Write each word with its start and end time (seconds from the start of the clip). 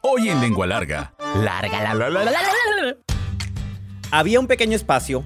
Hoy 0.00 0.30
en 0.30 0.40
Lengua 0.40 0.66
Larga. 0.66 1.12
Larga, 1.34 1.82
la, 1.82 1.94
la, 1.94 2.08
la, 2.08 2.24
la, 2.24 2.30
la, 2.32 2.40
la. 2.82 2.96
Había 4.10 4.40
un 4.40 4.46
pequeño 4.46 4.74
espacio 4.74 5.22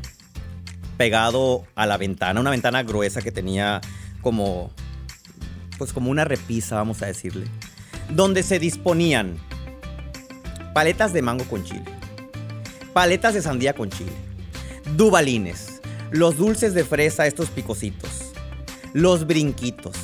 pegado 0.97 1.65
a 1.77 1.87
la 1.87 1.97
ventana, 1.97 2.41
una 2.41 2.51
ventana 2.51 2.83
gruesa 2.83 3.23
que 3.23 3.31
tenía 3.31 3.81
como, 4.23 4.73
pues 5.79 5.93
como 5.93 6.11
una 6.11 6.25
repisa, 6.25 6.75
vamos 6.75 7.01
a 7.03 7.07
decirle, 7.07 7.47
donde 8.09 8.43
se 8.43 8.59
disponían 8.59 9.39
paletas 10.75 11.13
de 11.13 11.23
mango 11.23 11.45
con 11.45 11.63
chile, 11.63 11.85
paletas 12.93 13.35
de 13.35 13.43
sandía 13.43 13.75
con 13.75 13.89
chile, 13.89 14.13
dubalines, 14.97 15.81
los 16.11 16.37
dulces 16.37 16.75
de 16.75 16.85
fresa, 16.85 17.27
estos 17.29 17.51
picositos, 17.51 18.33
los 18.95 19.29
brinquitos, 19.29 19.97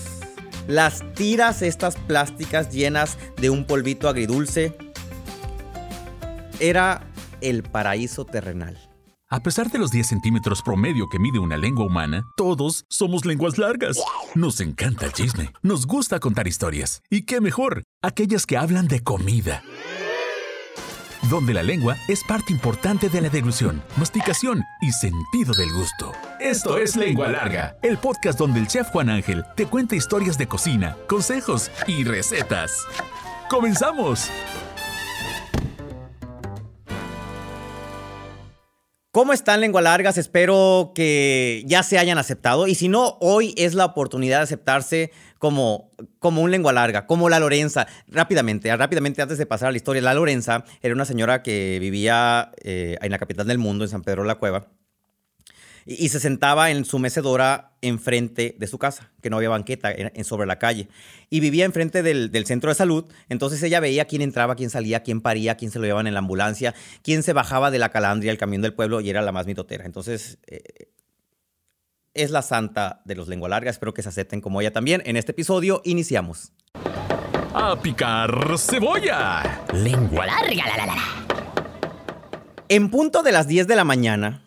las 0.66 1.04
tiras 1.14 1.62
estas 1.62 1.96
plásticas 1.96 2.72
llenas 2.72 3.18
de 3.40 3.50
un 3.50 3.64
polvito 3.64 4.08
agridulce. 4.08 4.76
Era 6.60 7.06
el 7.40 7.62
paraíso 7.62 8.24
terrenal. 8.24 8.78
A 9.28 9.42
pesar 9.42 9.70
de 9.72 9.78
los 9.78 9.90
10 9.90 10.06
centímetros 10.06 10.62
promedio 10.62 11.08
que 11.08 11.18
mide 11.18 11.40
una 11.40 11.56
lengua 11.56 11.84
humana, 11.84 12.24
todos 12.36 12.84
somos 12.88 13.24
lenguas 13.24 13.58
largas. 13.58 13.98
Nos 14.36 14.60
encanta 14.60 15.06
el 15.06 15.12
chisme, 15.12 15.52
nos 15.62 15.86
gusta 15.86 16.20
contar 16.20 16.46
historias. 16.46 17.02
¿Y 17.10 17.22
qué 17.22 17.40
mejor? 17.40 17.82
Aquellas 18.02 18.46
que 18.46 18.56
hablan 18.56 18.86
de 18.86 19.02
comida. 19.02 19.64
Donde 21.30 21.54
la 21.54 21.62
lengua 21.64 21.96
es 22.06 22.22
parte 22.22 22.52
importante 22.52 23.08
de 23.08 23.20
la 23.20 23.28
deglución, 23.28 23.82
masticación 23.96 24.62
y 24.80 24.92
sentido 24.92 25.54
del 25.54 25.72
gusto. 25.72 26.12
Esto 26.38 26.78
es 26.78 26.94
Lengua 26.94 27.28
Larga, 27.28 27.76
el 27.82 27.98
podcast 27.98 28.38
donde 28.38 28.60
el 28.60 28.68
chef 28.68 28.90
Juan 28.90 29.10
Ángel 29.10 29.44
te 29.56 29.66
cuenta 29.66 29.96
historias 29.96 30.38
de 30.38 30.46
cocina, 30.46 30.96
consejos 31.08 31.72
y 31.88 32.04
recetas. 32.04 32.86
¡Comenzamos! 33.50 34.30
¿Cómo 39.16 39.32
están 39.32 39.62
lengua 39.62 39.80
largas? 39.80 40.18
Espero 40.18 40.92
que 40.94 41.62
ya 41.64 41.82
se 41.82 41.98
hayan 41.98 42.18
aceptado. 42.18 42.66
Y 42.66 42.74
si 42.74 42.88
no, 42.88 43.16
hoy 43.22 43.54
es 43.56 43.72
la 43.72 43.86
oportunidad 43.86 44.40
de 44.40 44.42
aceptarse 44.44 45.10
como, 45.38 45.92
como 46.18 46.42
un 46.42 46.50
lengua 46.50 46.72
larga, 46.72 47.06
como 47.06 47.28
la 47.28 47.38
Lorenza. 47.40 47.86
Rápidamente, 48.08 48.74
rápidamente 48.76 49.22
antes 49.22 49.38
de 49.38 49.46
pasar 49.46 49.68
a 49.68 49.70
la 49.72 49.76
historia, 49.76 50.02
la 50.02 50.14
Lorenza 50.14 50.64
era 50.82 50.94
una 50.94 51.04
señora 51.04 51.42
que 51.42 51.78
vivía 51.80 52.52
eh, 52.62 52.96
en 53.00 53.10
la 53.10 53.18
capital 53.18 53.46
del 53.46 53.58
mundo, 53.58 53.84
en 53.84 53.90
San 53.90 54.02
Pedro 54.02 54.22
de 54.22 54.28
la 54.28 54.36
Cueva. 54.36 54.68
Y, 55.88 56.08
se 56.08 56.18
sentaba 56.18 56.72
en 56.72 56.84
su 56.84 56.98
mecedora 56.98 57.76
enfrente 57.80 58.56
de 58.58 58.66
su 58.66 58.76
casa, 58.76 59.12
que 59.22 59.30
no 59.30 59.36
había 59.36 59.50
banqueta, 59.50 59.92
en- 59.92 60.24
sobre 60.24 60.44
la 60.44 60.58
calle. 60.58 60.88
Y 61.30 61.38
vivía 61.38 61.64
enfrente 61.64 62.02
del, 62.02 62.32
del 62.32 62.44
centro 62.44 62.70
de 62.70 62.74
salud. 62.74 63.04
Entonces 63.28 63.62
ella 63.62 63.78
veía 63.78 64.06
quién 64.06 64.20
entraba, 64.20 64.56
quién 64.56 64.68
salía, 64.68 65.04
quién 65.04 65.20
paría, 65.20 65.56
quién 65.56 65.70
se 65.70 65.78
lo 65.78 65.84
llevaban 65.84 66.08
en 66.08 66.14
la 66.14 66.18
ambulancia, 66.18 66.74
quién 67.02 67.22
se 67.22 67.32
bajaba 67.32 67.70
de 67.70 67.78
la 67.78 67.90
calandria, 67.90 68.32
el 68.32 68.38
camión 68.38 68.62
del 68.62 68.74
pueblo, 68.74 69.00
y 69.00 69.10
era 69.10 69.22
la 69.22 69.30
más 69.30 69.46
mitotera. 69.46 69.86
Entonces, 69.86 70.38
eh, 70.48 70.88
es 72.16 72.30
la 72.30 72.42
santa 72.42 73.02
de 73.04 73.14
los 73.14 73.28
lengua 73.28 73.48
larga. 73.48 73.70
Espero 73.70 73.94
que 73.94 74.02
se 74.02 74.08
acepten 74.08 74.40
como 74.40 74.60
ella 74.60 74.72
también. 74.72 75.02
En 75.06 75.16
este 75.16 75.32
episodio 75.32 75.82
iniciamos. 75.84 76.52
¡A 77.54 77.80
picar 77.80 78.58
cebolla! 78.58 79.64
Lengua 79.72 80.26
larga, 80.26 80.66
la, 80.66 80.76
la, 80.76 80.86
la. 80.86 81.26
En 82.68 82.90
punto 82.90 83.22
de 83.22 83.32
las 83.32 83.46
10 83.46 83.68
de 83.68 83.76
la 83.76 83.84
mañana, 83.84 84.42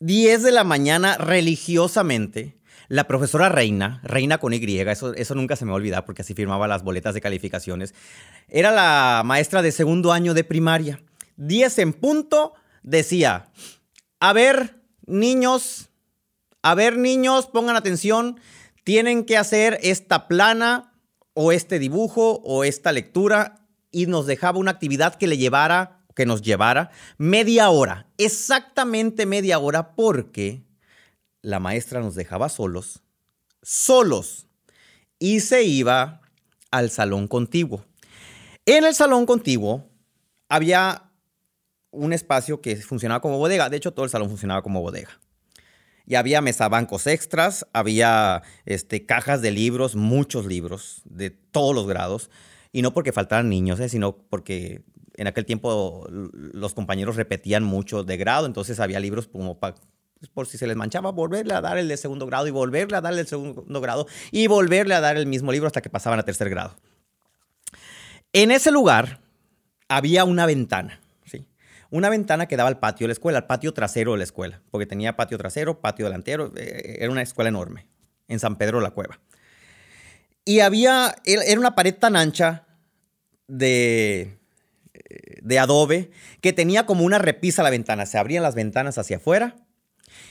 10 0.00 0.42
de 0.42 0.52
la 0.52 0.64
mañana 0.64 1.16
religiosamente, 1.16 2.58
la 2.88 3.06
profesora 3.06 3.48
Reina, 3.48 4.00
Reina 4.02 4.38
con 4.38 4.52
Y, 4.52 4.78
eso, 4.78 5.14
eso 5.14 5.34
nunca 5.34 5.56
se 5.56 5.64
me 5.64 5.70
va 5.70 5.76
a 5.76 5.76
olvidar 5.76 6.04
porque 6.04 6.22
así 6.22 6.34
firmaba 6.34 6.68
las 6.68 6.82
boletas 6.82 7.14
de 7.14 7.20
calificaciones, 7.20 7.94
era 8.48 8.72
la 8.72 9.22
maestra 9.24 9.62
de 9.62 9.72
segundo 9.72 10.12
año 10.12 10.34
de 10.34 10.44
primaria. 10.44 11.00
10 11.36 11.78
en 11.78 11.92
punto, 11.92 12.54
decía, 12.82 13.48
a 14.20 14.32
ver, 14.32 14.80
niños, 15.06 15.90
a 16.66 16.74
ver, 16.74 16.98
niños, 16.98 17.46
pongan 17.46 17.76
atención, 17.76 18.40
tienen 18.82 19.24
que 19.24 19.36
hacer 19.36 19.78
esta 19.84 20.26
plana 20.26 20.92
o 21.32 21.52
este 21.52 21.78
dibujo 21.78 22.42
o 22.44 22.64
esta 22.64 22.90
lectura 22.90 23.68
y 23.92 24.06
nos 24.06 24.26
dejaba 24.26 24.58
una 24.58 24.72
actividad 24.72 25.14
que 25.14 25.28
le 25.28 25.38
llevara, 25.38 26.00
que 26.16 26.26
nos 26.26 26.42
llevara 26.42 26.90
media 27.18 27.70
hora, 27.70 28.08
exactamente 28.18 29.26
media 29.26 29.60
hora 29.60 29.94
porque 29.94 30.64
la 31.40 31.60
maestra 31.60 32.00
nos 32.00 32.16
dejaba 32.16 32.48
solos, 32.48 33.00
solos, 33.62 34.48
y 35.20 35.38
se 35.38 35.62
iba 35.62 36.20
al 36.72 36.90
salón 36.90 37.28
contiguo. 37.28 37.84
En 38.64 38.82
el 38.82 38.96
salón 38.96 39.24
contiguo 39.24 39.88
había 40.48 41.12
un 41.92 42.12
espacio 42.12 42.60
que 42.60 42.74
funcionaba 42.74 43.20
como 43.20 43.38
bodega, 43.38 43.68
de 43.68 43.76
hecho 43.76 43.94
todo 43.94 44.04
el 44.04 44.10
salón 44.10 44.30
funcionaba 44.30 44.62
como 44.62 44.82
bodega. 44.82 45.20
Y 46.06 46.14
había 46.14 46.40
mesabancos 46.40 47.06
extras, 47.06 47.66
había 47.72 48.42
este, 48.64 49.04
cajas 49.04 49.42
de 49.42 49.50
libros, 49.50 49.96
muchos 49.96 50.46
libros 50.46 51.02
de 51.04 51.30
todos 51.30 51.74
los 51.74 51.86
grados. 51.86 52.30
Y 52.72 52.82
no 52.82 52.92
porque 52.92 53.12
faltaran 53.12 53.48
niños, 53.48 53.80
¿eh? 53.80 53.88
sino 53.88 54.16
porque 54.16 54.82
en 55.16 55.26
aquel 55.26 55.44
tiempo 55.46 56.06
los 56.10 56.74
compañeros 56.74 57.16
repetían 57.16 57.64
mucho 57.64 58.04
de 58.04 58.16
grado, 58.16 58.46
entonces 58.46 58.80
había 58.80 59.00
libros 59.00 59.26
como 59.26 59.58
para 59.58 59.76
por 60.32 60.46
si 60.46 60.58
se 60.58 60.66
les 60.66 60.76
manchaba, 60.76 61.12
volverle 61.12 61.54
a 61.54 61.60
dar 61.60 61.78
el 61.78 61.88
de 61.88 61.96
segundo 61.96 62.26
grado 62.26 62.46
y 62.46 62.50
volverle 62.50 62.96
a 62.96 63.00
dar 63.00 63.12
el 63.12 63.26
segundo 63.26 63.80
grado 63.80 64.06
y 64.30 64.46
volverle 64.46 64.94
a 64.94 65.00
dar 65.00 65.16
el 65.16 65.26
mismo 65.26 65.52
libro 65.52 65.66
hasta 65.66 65.82
que 65.82 65.90
pasaban 65.90 66.18
a 66.18 66.24
tercer 66.24 66.48
grado. 66.48 66.74
En 68.32 68.50
ese 68.50 68.70
lugar 68.70 69.20
había 69.88 70.24
una 70.24 70.46
ventana. 70.46 71.00
Una 71.90 72.08
ventana 72.08 72.46
que 72.46 72.56
daba 72.56 72.68
al 72.68 72.78
patio 72.78 73.04
de 73.04 73.08
la 73.08 73.12
escuela, 73.12 73.38
al 73.38 73.46
patio 73.46 73.72
trasero 73.72 74.12
de 74.12 74.18
la 74.18 74.24
escuela, 74.24 74.60
porque 74.70 74.86
tenía 74.86 75.16
patio 75.16 75.38
trasero, 75.38 75.80
patio 75.80 76.06
delantero, 76.06 76.52
eh, 76.56 76.98
era 77.00 77.10
una 77.10 77.22
escuela 77.22 77.48
enorme, 77.48 77.86
en 78.28 78.38
San 78.38 78.56
Pedro 78.56 78.78
de 78.78 78.84
la 78.84 78.90
Cueva. 78.90 79.20
Y 80.44 80.60
había, 80.60 81.14
era 81.24 81.58
una 81.58 81.74
pared 81.74 81.94
tan 81.94 82.16
ancha 82.16 82.66
de, 83.48 84.38
eh, 84.94 85.40
de 85.42 85.58
adobe 85.58 86.10
que 86.40 86.52
tenía 86.52 86.86
como 86.86 87.04
una 87.04 87.18
repisa 87.18 87.62
la 87.62 87.70
ventana, 87.70 88.06
se 88.06 88.18
abrían 88.18 88.42
las 88.42 88.54
ventanas 88.54 88.98
hacia 88.98 89.16
afuera 89.16 89.56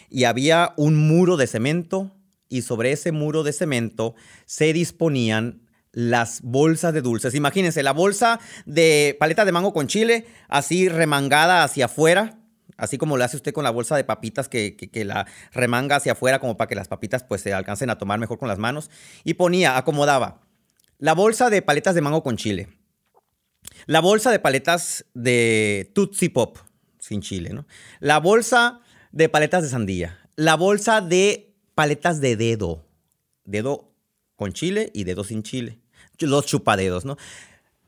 y 0.09 0.25
había 0.25 0.73
un 0.77 0.95
muro 0.95 1.37
de 1.37 1.47
cemento 1.47 2.11
y 2.49 2.61
sobre 2.61 2.91
ese 2.91 3.11
muro 3.11 3.43
de 3.43 3.53
cemento 3.53 4.15
se 4.45 4.71
disponían 4.73 5.64
las 5.95 6.41
bolsas 6.41 6.93
de 6.93 7.01
dulces. 7.01 7.33
Imagínense, 7.35 7.81
la 7.81 7.93
bolsa 7.93 8.39
de 8.65 9.15
paleta 9.19 9.45
de 9.45 9.51
mango 9.53 9.73
con 9.73 9.87
chile, 9.87 10.27
así 10.49 10.89
remangada 10.89 11.63
hacia 11.63 11.85
afuera, 11.85 12.37
así 12.77 12.97
como 12.97 13.15
lo 13.15 13.23
hace 13.23 13.37
usted 13.37 13.53
con 13.53 13.63
la 13.63 13.69
bolsa 13.71 13.95
de 13.95 14.03
papitas 14.03 14.49
que, 14.49 14.75
que- 14.75 15.05
la 15.05 15.25
remanga 15.53 15.95
hacia 15.95 16.11
afuera 16.11 16.39
como 16.39 16.57
para 16.57 16.67
que 16.67 16.75
las 16.75 16.89
papitas 16.89 17.23
pues 17.23 17.41
se 17.41 17.53
alcancen 17.53 17.89
a 17.89 17.97
tomar 17.97 18.19
mejor 18.19 18.37
con 18.37 18.49
las 18.49 18.59
manos. 18.59 18.91
Y 19.23 19.35
ponía, 19.35 19.77
acomodaba 19.77 20.41
la 20.99 21.13
bolsa 21.13 21.49
de 21.49 21.61
paletas 21.61 21.95
de 21.95 22.01
mango 22.01 22.23
con 22.23 22.35
chile, 22.35 22.67
la 23.85 24.01
bolsa 24.01 24.31
de 24.31 24.39
paletas 24.39 25.05
de 25.13 25.89
Tootsie 25.95 26.29
Pop, 26.29 26.57
sin 26.99 27.21
chile, 27.21 27.51
¿no? 27.51 27.65
La 27.99 28.19
bolsa 28.19 28.81
de 29.11 29.29
paletas 29.29 29.63
de 29.63 29.69
sandía. 29.69 30.19
La 30.35 30.55
bolsa 30.55 30.99
de 30.99 31.55
paletas 31.73 32.19
de 32.19 32.35
dedo. 32.35 32.85
Dedo 33.45 33.93
con 34.35 34.51
chile 34.51 34.91
y 34.93 35.05
dedo 35.05 35.23
sin 35.23 35.41
chile. 35.43 35.79
Los 36.19 36.45
chupadedos, 36.45 37.05
¿no? 37.05 37.17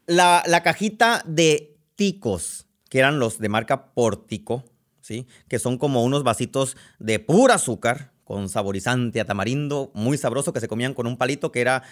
La, 0.06 0.44
la 0.46 0.64
cajita 0.64 1.24
de 1.26 1.78
ticos, 1.96 2.68
que 2.90 3.00
eran 3.00 3.20
los 3.20 3.40
de 3.40 3.50
marca 3.50 3.94
Pórtico, 3.94 4.66
¿sí? 5.02 5.28
Que 5.48 5.60
son 5.60 5.78
como 5.78 6.04
unos 6.04 6.24
vasitos 6.24 6.78
de 7.00 7.20
pura 7.20 7.56
azúcar, 7.56 8.12
con 8.24 8.50
saborizante 8.50 9.22
a 9.22 9.26
tamarindo, 9.26 9.90
muy 9.94 10.18
sabroso, 10.18 10.52
que 10.52 10.60
se 10.60 10.68
comían 10.68 10.94
con 10.94 11.08
un 11.08 11.18
palito 11.18 11.52
que 11.52 11.62
era 11.62 11.84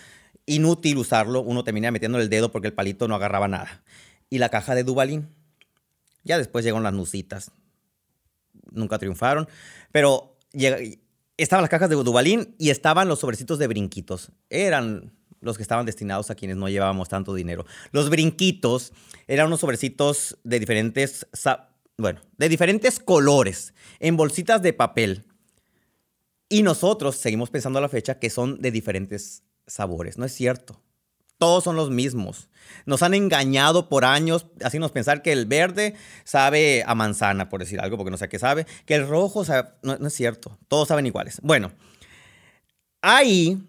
inútil 0.46 0.98
usarlo. 0.98 1.42
Uno 1.42 1.64
terminaba 1.64 1.94
metiendo 1.94 2.20
el 2.20 2.30
dedo 2.30 2.52
porque 2.52 2.68
el 2.68 2.74
palito 2.74 3.08
no 3.08 3.16
agarraba 3.16 3.48
nada. 3.48 3.84
Y 4.30 4.38
la 4.38 4.50
caja 4.50 4.76
de 4.76 4.84
Dubalín. 4.84 5.30
Ya 6.26 6.38
después 6.38 6.66
llegaron 6.66 6.84
las 6.84 6.94
nusitas. 6.94 7.52
Nunca 8.72 8.98
triunfaron. 8.98 9.48
Pero 9.94 10.38
estaban 11.38 11.64
las 11.64 11.70
cajas 11.70 11.90
de 11.90 11.96
Dubalín 11.96 12.54
y 12.58 12.70
estaban 12.70 13.08
los 13.08 13.20
sobrecitos 13.20 13.58
de 13.58 13.68
brinquitos. 13.68 14.32
Eran 14.50 15.14
los 15.46 15.58
que 15.58 15.64
estaban 15.64 15.86
destinados 15.86 16.30
a 16.30 16.36
quienes 16.36 16.58
no 16.58 16.68
llevábamos 16.68 17.08
tanto 17.08 17.34
dinero. 17.34 17.66
Los 17.92 18.10
brinquitos 18.10 18.92
eran 19.28 19.48
unos 19.48 19.62
sobrecitos 19.62 20.38
de 20.44 20.60
diferentes, 20.60 21.28
bueno, 21.98 22.20
de 22.38 22.50
diferentes 22.50 23.00
colores, 23.00 23.74
en 24.00 24.18
bolsitas 24.18 24.62
de 24.62 24.74
papel. 24.74 25.24
Y 26.50 26.64
nosotros 26.64 27.16
seguimos 27.16 27.50
pensando 27.50 27.80
a 27.80 27.82
la 27.82 27.90
fecha 27.90 28.20
que 28.20 28.30
son 28.30 28.62
de 28.62 28.72
diferentes 28.72 29.44
sabores. 29.68 30.18
No 30.18 30.26
es 30.26 30.34
cierto. 30.34 30.82
Todos 31.38 31.66
son 31.66 31.76
los 31.76 31.90
mismos. 31.90 32.50
Nos 32.86 33.04
han 33.04 33.14
engañado 33.14 33.90
por 33.90 34.06
años, 34.06 34.46
haciéndonos 34.64 34.94
pensar 34.94 35.22
que 35.22 35.34
el 35.34 35.46
verde 35.46 35.96
sabe 36.24 36.84
a 36.88 36.96
manzana, 36.96 37.50
por 37.50 37.60
decir 37.60 37.82
algo, 37.82 37.98
porque 37.98 38.12
no 38.12 38.18
sé 38.18 38.30
qué 38.30 38.40
sabe. 38.40 38.66
Que 38.86 38.96
el 38.96 39.08
rojo 39.08 39.44
sabe. 39.44 39.70
No, 39.84 39.98
no 39.98 40.08
es 40.08 40.14
cierto. 40.14 40.58
Todos 40.70 40.88
saben 40.88 41.06
iguales. 41.06 41.40
Bueno, 41.44 41.72
ahí 43.02 43.62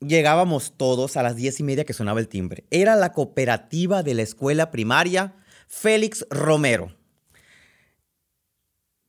llegábamos 0.00 0.74
todos 0.76 1.16
a 1.16 1.22
las 1.22 1.36
diez 1.36 1.60
y 1.60 1.62
media 1.62 1.84
que 1.84 1.92
sonaba 1.92 2.20
el 2.20 2.28
timbre. 2.28 2.64
Era 2.70 2.96
la 2.96 3.12
cooperativa 3.12 4.02
de 4.02 4.14
la 4.14 4.22
escuela 4.22 4.70
primaria 4.70 5.34
Félix 5.68 6.26
Romero. 6.30 6.94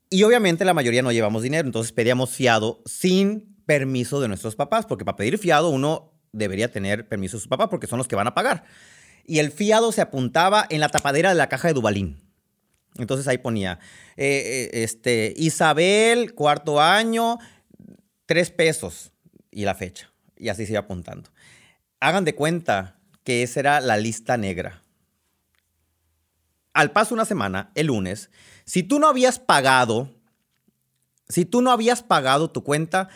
Y 0.10 0.24
obviamente 0.24 0.66
la 0.66 0.74
mayoría 0.74 1.02
no 1.02 1.12
llevamos 1.12 1.44
dinero, 1.44 1.68
entonces 1.68 1.92
pedíamos 1.92 2.30
fiado 2.30 2.82
sin 2.86 3.56
permiso 3.66 4.22
de 4.22 4.28
nuestros 4.28 4.56
papás, 4.56 4.86
porque 4.86 5.04
para 5.04 5.18
pedir 5.18 5.38
fiado 5.38 5.70
uno 5.70 6.14
debería 6.32 6.72
tener 6.72 7.08
permiso 7.08 7.38
de 7.38 7.42
sus 7.42 7.48
papás 7.48 7.68
porque 7.70 7.88
son 7.88 7.98
los 7.98 8.08
que 8.08 8.16
van 8.16 8.28
a 8.28 8.36
pagar. 8.36 8.66
Y 9.26 9.40
el 9.40 9.52
fiado 9.52 9.92
se 9.92 10.02
apuntaba 10.02 10.66
en 10.70 10.80
la 10.80 10.90
tapadera 10.90 11.30
de 11.30 11.36
la 11.36 11.50
caja 11.50 11.68
de 11.68 11.74
Dubalín. 11.74 12.22
Entonces 12.98 13.28
ahí 13.28 13.40
ponía, 13.40 13.80
eh, 14.16 14.70
eh, 14.74 14.84
este, 14.84 15.34
Isabel, 15.36 16.34
cuarto 16.34 16.80
año, 16.80 17.40
tres 18.26 18.52
pesos 18.52 19.12
y 19.52 19.66
la 19.66 19.76
fecha. 19.76 20.15
Y 20.38 20.50
así 20.50 20.66
iba 20.68 20.80
apuntando. 20.80 21.30
Hagan 22.00 22.26
de 22.26 22.36
cuenta 22.36 22.98
que 23.24 23.44
esa 23.44 23.60
era 23.60 23.80
la 23.80 23.98
lista 23.98 24.38
negra. 24.38 24.82
Al 26.74 26.92
paso 26.92 27.14
una 27.14 27.26
semana, 27.26 27.72
el 27.76 27.88
lunes, 27.88 28.30
si 28.66 28.84
tú 28.84 29.00
no 29.00 29.08
habías 29.08 29.40
pagado, 29.40 30.12
si 31.30 31.46
tú 31.46 31.62
no 31.62 31.72
habías 31.72 32.04
pagado 32.04 32.52
tu 32.52 32.64
cuenta, 32.64 33.10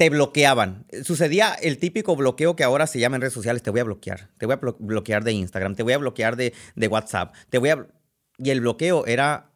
te 0.00 0.08
bloqueaban. 0.08 0.86
Sucedía 1.04 1.52
el 1.52 1.76
típico 1.76 2.16
bloqueo 2.16 2.56
que 2.56 2.64
ahora 2.64 2.86
se 2.86 2.98
llama 2.98 3.16
en 3.16 3.20
redes 3.20 3.34
sociales, 3.34 3.62
te 3.62 3.68
voy 3.68 3.80
a 3.80 3.84
bloquear, 3.84 4.30
te 4.38 4.46
voy 4.46 4.54
a 4.54 4.60
bloquear 4.78 5.24
de 5.24 5.32
Instagram, 5.32 5.74
te 5.74 5.82
voy 5.82 5.92
a 5.92 5.98
bloquear 5.98 6.36
de, 6.36 6.54
de 6.74 6.88
WhatsApp, 6.88 7.34
te 7.50 7.58
voy 7.58 7.68
a... 7.68 7.86
Y 8.38 8.48
el 8.48 8.62
bloqueo 8.62 9.04
era, 9.04 9.50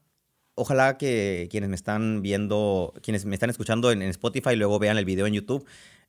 ojalá 0.54 0.98
que 0.98 1.48
quienes 1.50 1.70
me 1.70 1.76
están 1.76 2.20
viendo, 2.20 2.92
quienes 3.02 3.24
me 3.24 3.34
están 3.34 3.48
escuchando 3.48 3.90
en, 3.90 4.02
Spotify 4.02 4.50
y 4.50 4.56
luego 4.56 4.78
vean 4.78 4.98
el 4.98 5.06
video 5.06 5.26
en 5.26 5.32
YouTube, 5.32 5.66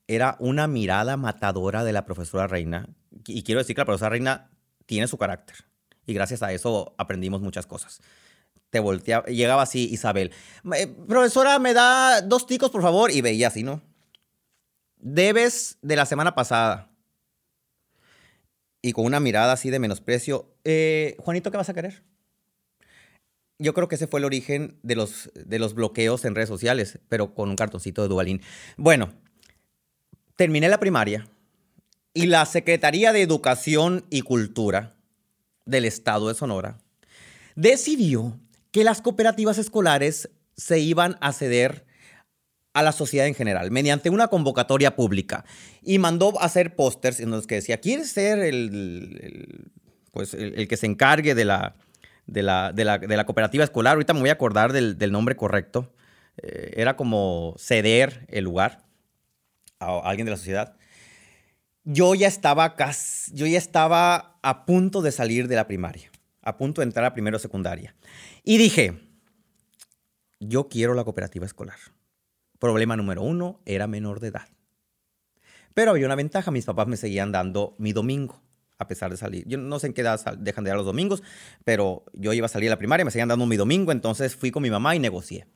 era 0.08 0.36
una 0.38 0.66
mirada 0.66 1.16
matadora 1.16 1.84
de 1.84 1.92
la 1.92 2.04
profesora 2.04 2.46
Reina. 2.46 2.88
Y 3.26 3.42
quiero 3.42 3.60
decir 3.60 3.74
que 3.74 3.80
la 3.80 3.86
profesora 3.86 4.10
Reina 4.10 4.50
tiene 4.86 5.08
su 5.08 5.18
carácter. 5.18 5.56
Y 6.06 6.14
gracias 6.14 6.42
a 6.42 6.52
eso 6.52 6.94
aprendimos 6.98 7.40
muchas 7.40 7.66
cosas. 7.66 8.00
Te 8.70 8.80
volteaba, 8.80 9.26
llegaba 9.26 9.62
así 9.62 9.88
Isabel, 9.90 10.32
profesora, 11.08 11.58
me 11.58 11.72
da 11.72 12.20
dos 12.20 12.46
ticos, 12.46 12.70
por 12.70 12.82
favor, 12.82 13.10
y 13.10 13.20
veía 13.20 13.48
así, 13.48 13.62
¿no? 13.62 13.82
Debes 14.96 15.78
de 15.82 15.96
la 15.96 16.06
semana 16.06 16.34
pasada. 16.34 16.90
Y 18.82 18.92
con 18.92 19.04
una 19.04 19.20
mirada 19.20 19.52
así 19.52 19.70
de 19.70 19.78
menosprecio. 19.78 20.54
Eh, 20.64 21.16
Juanito, 21.18 21.50
¿qué 21.50 21.56
vas 21.56 21.68
a 21.68 21.74
querer? 21.74 22.04
Yo 23.58 23.72
creo 23.72 23.88
que 23.88 23.94
ese 23.94 24.06
fue 24.06 24.20
el 24.20 24.24
origen 24.24 24.78
de 24.82 24.96
los, 24.96 25.30
de 25.34 25.58
los 25.58 25.74
bloqueos 25.74 26.24
en 26.24 26.34
redes 26.34 26.48
sociales, 26.48 27.00
pero 27.08 27.34
con 27.34 27.48
un 27.48 27.56
cartoncito 27.56 28.02
de 28.02 28.08
Dubalín. 28.08 28.42
Bueno, 28.76 29.14
terminé 30.36 30.68
la 30.68 30.78
primaria 30.78 31.26
y 32.14 32.26
la 32.26 32.46
Secretaría 32.46 33.12
de 33.12 33.22
Educación 33.22 34.06
y 34.10 34.22
Cultura 34.22 34.94
del 35.64 35.84
Estado 35.84 36.28
de 36.28 36.34
Sonora 36.34 36.78
decidió 37.56 38.38
que 38.70 38.84
las 38.84 39.00
cooperativas 39.00 39.58
escolares 39.58 40.30
se 40.56 40.78
iban 40.78 41.16
a 41.20 41.32
ceder 41.32 41.84
a 42.74 42.82
la 42.82 42.92
sociedad 42.92 43.26
en 43.26 43.34
general, 43.34 43.70
mediante 43.70 44.10
una 44.10 44.28
convocatoria 44.28 44.94
pública. 44.94 45.46
Y 45.82 45.98
mandó 45.98 46.38
a 46.40 46.44
hacer 46.44 46.76
pósters 46.76 47.20
en 47.20 47.30
los 47.30 47.46
que 47.46 47.56
decía, 47.56 47.80
¿quieres 47.80 48.10
ser 48.10 48.38
el, 48.38 49.70
pues, 50.12 50.34
el, 50.34 50.68
que 50.68 50.76
se 50.76 50.84
encargue 50.84 51.34
de 51.34 51.46
la, 51.46 51.74
de 52.26 52.42
la, 52.42 52.72
de, 52.72 52.84
la, 52.84 53.24
cooperativa 53.24 53.64
escolar? 53.64 53.94
Ahorita 53.94 54.12
me 54.12 54.20
voy 54.20 54.28
a 54.28 54.34
acordar 54.34 54.74
del, 54.74 55.10
nombre 55.10 55.36
correcto. 55.36 55.90
Eh, 56.42 56.74
era 56.76 56.96
como 56.96 57.54
ceder 57.58 58.26
el 58.28 58.44
lugar 58.44 58.85
a, 59.78 59.98
alguien 60.00 60.26
de 60.26 60.30
la 60.30 60.36
sociedad. 60.36 60.76
Yo 61.84 62.14
ya 62.14 62.26
estaba 62.26 62.74
casi, 62.74 63.32
yo 63.34 63.46
ya 63.46 63.58
estaba 63.58 64.38
a 64.42 64.66
punto 64.66 65.02
de 65.02 65.12
salir 65.12 65.48
de 65.48 65.56
la 65.56 65.66
primaria, 65.66 66.10
a 66.42 66.56
punto 66.56 66.80
de 66.80 66.86
entrar 66.86 67.04
a 67.04 67.14
primero 67.14 67.38
secundaria. 67.38 67.94
Y 68.42 68.58
dije, 68.58 69.00
yo 70.40 70.68
quiero 70.68 70.94
la 70.94 71.04
cooperativa 71.04 71.46
escolar. 71.46 71.78
Problema 72.58 72.96
número 72.96 73.22
uno, 73.22 73.60
era 73.66 73.86
menor 73.86 74.20
de 74.20 74.28
edad. 74.28 74.48
Pero 75.74 75.90
había 75.90 76.06
una 76.06 76.14
ventaja, 76.14 76.50
mis 76.50 76.64
papás 76.64 76.86
me 76.86 76.96
seguían 76.96 77.32
dando 77.32 77.74
mi 77.78 77.92
domingo, 77.92 78.40
a 78.78 78.88
pesar 78.88 79.10
de 79.10 79.16
salir. 79.16 79.46
Yo 79.46 79.58
no 79.58 79.78
sé 79.78 79.88
en 79.88 79.92
qué 79.92 80.00
edad 80.00 80.18
dejan 80.38 80.64
de 80.64 80.70
dar 80.70 80.78
los 80.78 80.86
domingos, 80.86 81.22
pero 81.64 82.04
yo 82.14 82.32
iba 82.32 82.46
a 82.46 82.48
salir 82.48 82.70
a 82.70 82.74
la 82.74 82.78
primaria, 82.78 83.04
me 83.04 83.10
seguían 83.10 83.28
dando 83.28 83.46
mi 83.46 83.56
domingo, 83.56 83.92
entonces 83.92 84.34
fui 84.34 84.50
con 84.50 84.62
mi 84.62 84.70
mamá 84.70 84.96
y 84.96 84.98
negocié. 84.98 85.46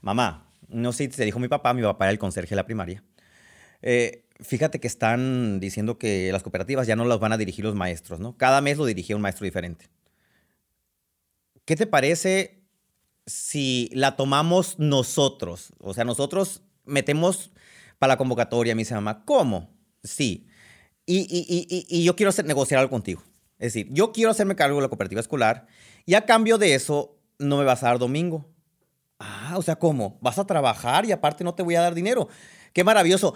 Mamá, 0.00 0.50
no 0.68 0.92
sé 0.92 1.04
si 1.04 1.10
te 1.10 1.24
dijo 1.24 1.38
mi 1.38 1.48
papá, 1.48 1.74
mi 1.74 1.82
papá 1.82 2.06
era 2.06 2.12
el 2.12 2.18
conserje 2.18 2.50
de 2.50 2.56
la 2.56 2.64
primaria. 2.64 3.04
Eh, 3.82 4.24
fíjate 4.40 4.80
que 4.80 4.86
están 4.86 5.60
diciendo 5.60 5.98
que 5.98 6.32
las 6.32 6.42
cooperativas 6.42 6.86
ya 6.86 6.96
no 6.96 7.04
las 7.04 7.18
van 7.18 7.32
a 7.32 7.36
dirigir 7.36 7.64
los 7.64 7.74
maestros, 7.74 8.20
¿no? 8.20 8.36
Cada 8.36 8.60
mes 8.60 8.78
lo 8.78 8.86
dirigía 8.86 9.16
un 9.16 9.22
maestro 9.22 9.44
diferente. 9.44 9.88
¿Qué 11.64 11.76
te 11.76 11.86
parece 11.86 12.58
si 13.28 13.90
la 13.92 14.16
tomamos 14.16 14.78
nosotros, 14.78 15.72
o 15.78 15.92
sea, 15.92 16.04
nosotros 16.04 16.62
metemos 16.86 17.52
para 17.98 18.14
la 18.14 18.16
convocatoria, 18.16 18.74
me 18.74 18.80
dice 18.80 18.94
mamá, 18.94 19.24
¿cómo? 19.24 19.70
Sí. 20.02 20.48
Y, 21.04 21.18
y, 21.28 21.86
y, 21.88 22.04
yo 22.04 22.16
quiero 22.16 22.32
negociar 22.44 22.80
algo 22.80 22.90
contigo. 22.90 23.22
Es 23.58 23.72
decir, 23.72 23.88
yo 23.90 24.12
quiero 24.12 24.30
hacerme 24.30 24.56
cargo 24.56 24.76
de 24.76 24.82
la 24.82 24.88
cooperativa 24.88 25.20
escolar 25.20 25.66
y 26.06 26.14
a 26.14 26.24
cambio 26.26 26.58
de 26.58 26.74
eso 26.74 27.18
no 27.38 27.58
me 27.58 27.64
vas 27.64 27.82
a 27.82 27.88
dar 27.88 27.98
domingo. 27.98 28.50
Ah, 29.18 29.54
o 29.56 29.62
sea, 29.62 29.76
¿cómo? 29.76 30.18
¿Vas 30.20 30.38
a 30.38 30.46
trabajar 30.46 31.04
y 31.06 31.12
aparte 31.12 31.44
no 31.44 31.54
te 31.54 31.62
voy 31.62 31.74
a 31.74 31.80
dar 31.80 31.94
dinero? 31.94 32.28
Qué 32.72 32.84
maravilloso. 32.84 33.34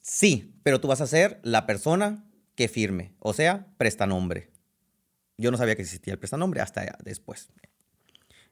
Sí, 0.00 0.54
pero 0.62 0.80
tú 0.80 0.88
vas 0.88 1.00
a 1.00 1.06
ser 1.06 1.40
la 1.42 1.66
persona 1.66 2.24
que 2.54 2.68
firme, 2.68 3.14
o 3.18 3.32
sea, 3.32 3.66
prestanombre. 3.76 4.50
Yo 5.38 5.50
no 5.50 5.56
sabía 5.56 5.76
que 5.76 5.82
existía 5.82 6.12
el 6.12 6.18
prestanombre 6.18 6.60
hasta 6.60 6.98
después 7.02 7.50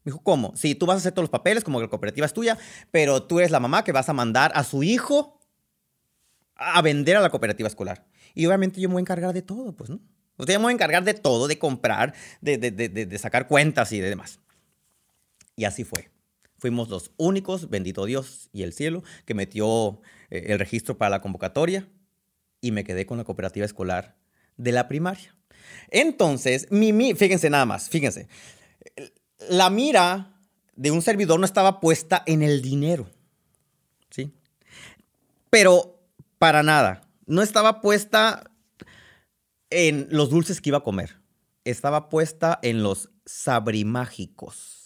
dijo, 0.08 0.20
¿cómo? 0.22 0.52
Sí, 0.56 0.74
tú 0.74 0.86
vas 0.86 0.96
a 0.96 0.98
hacer 0.98 1.12
todos 1.12 1.24
los 1.24 1.30
papeles, 1.30 1.64
como 1.64 1.78
que 1.78 1.84
la 1.84 1.90
cooperativa 1.90 2.26
es 2.26 2.32
tuya, 2.32 2.58
pero 2.90 3.22
tú 3.22 3.38
eres 3.38 3.50
la 3.50 3.60
mamá 3.60 3.84
que 3.84 3.92
vas 3.92 4.08
a 4.08 4.12
mandar 4.12 4.52
a 4.54 4.64
su 4.64 4.82
hijo 4.82 5.40
a 6.56 6.82
vender 6.82 7.16
a 7.16 7.20
la 7.20 7.30
cooperativa 7.30 7.68
escolar. 7.68 8.06
Y 8.34 8.46
obviamente 8.46 8.80
yo 8.80 8.88
me 8.88 8.94
voy 8.94 9.00
a 9.00 9.02
encargar 9.02 9.32
de 9.32 9.42
todo, 9.42 9.76
pues, 9.76 9.90
¿no? 9.90 10.00
O 10.36 10.44
sea, 10.44 10.54
yo 10.54 10.60
me 10.60 10.64
voy 10.64 10.72
a 10.72 10.74
encargar 10.74 11.04
de 11.04 11.14
todo, 11.14 11.48
de 11.48 11.58
comprar, 11.58 12.14
de, 12.40 12.58
de, 12.58 12.70
de, 12.70 12.88
de 12.88 13.18
sacar 13.18 13.46
cuentas 13.48 13.92
y 13.92 14.00
de 14.00 14.08
demás. 14.08 14.40
Y 15.56 15.64
así 15.64 15.84
fue. 15.84 16.10
Fuimos 16.58 16.88
los 16.88 17.12
únicos, 17.16 17.70
bendito 17.70 18.04
Dios 18.04 18.50
y 18.52 18.62
el 18.62 18.72
cielo, 18.72 19.02
que 19.24 19.34
metió 19.34 20.00
eh, 20.30 20.46
el 20.48 20.58
registro 20.58 20.98
para 20.98 21.10
la 21.10 21.20
convocatoria 21.20 21.88
y 22.60 22.72
me 22.72 22.84
quedé 22.84 23.06
con 23.06 23.18
la 23.18 23.24
cooperativa 23.24 23.64
escolar 23.64 24.16
de 24.56 24.72
la 24.72 24.88
primaria. 24.88 25.34
Entonces, 25.90 26.70
mi, 26.70 27.14
fíjense 27.14 27.50
nada 27.50 27.64
más, 27.64 27.88
fíjense, 27.88 28.28
la 29.48 29.70
mira 29.70 30.34
de 30.76 30.90
un 30.90 31.02
servidor 31.02 31.38
no 31.38 31.46
estaba 31.46 31.80
puesta 31.80 32.22
en 32.26 32.42
el 32.42 32.62
dinero. 32.62 33.08
¿Sí? 34.10 34.32
Pero 35.50 35.98
para 36.38 36.62
nada. 36.62 37.02
No 37.26 37.42
estaba 37.42 37.80
puesta 37.80 38.50
en 39.70 40.06
los 40.10 40.30
dulces 40.30 40.60
que 40.60 40.70
iba 40.70 40.78
a 40.78 40.84
comer. 40.84 41.20
Estaba 41.64 42.08
puesta 42.08 42.58
en 42.62 42.82
los 42.82 43.10
sabrimágicos. 43.26 44.77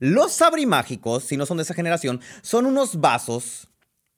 Los 0.00 0.32
sabrimágicos, 0.32 1.22
si 1.24 1.36
no 1.36 1.46
son 1.46 1.58
de 1.58 1.62
esa 1.62 1.74
generación, 1.74 2.20
son 2.42 2.66
unos 2.66 3.00
vasos 3.00 3.70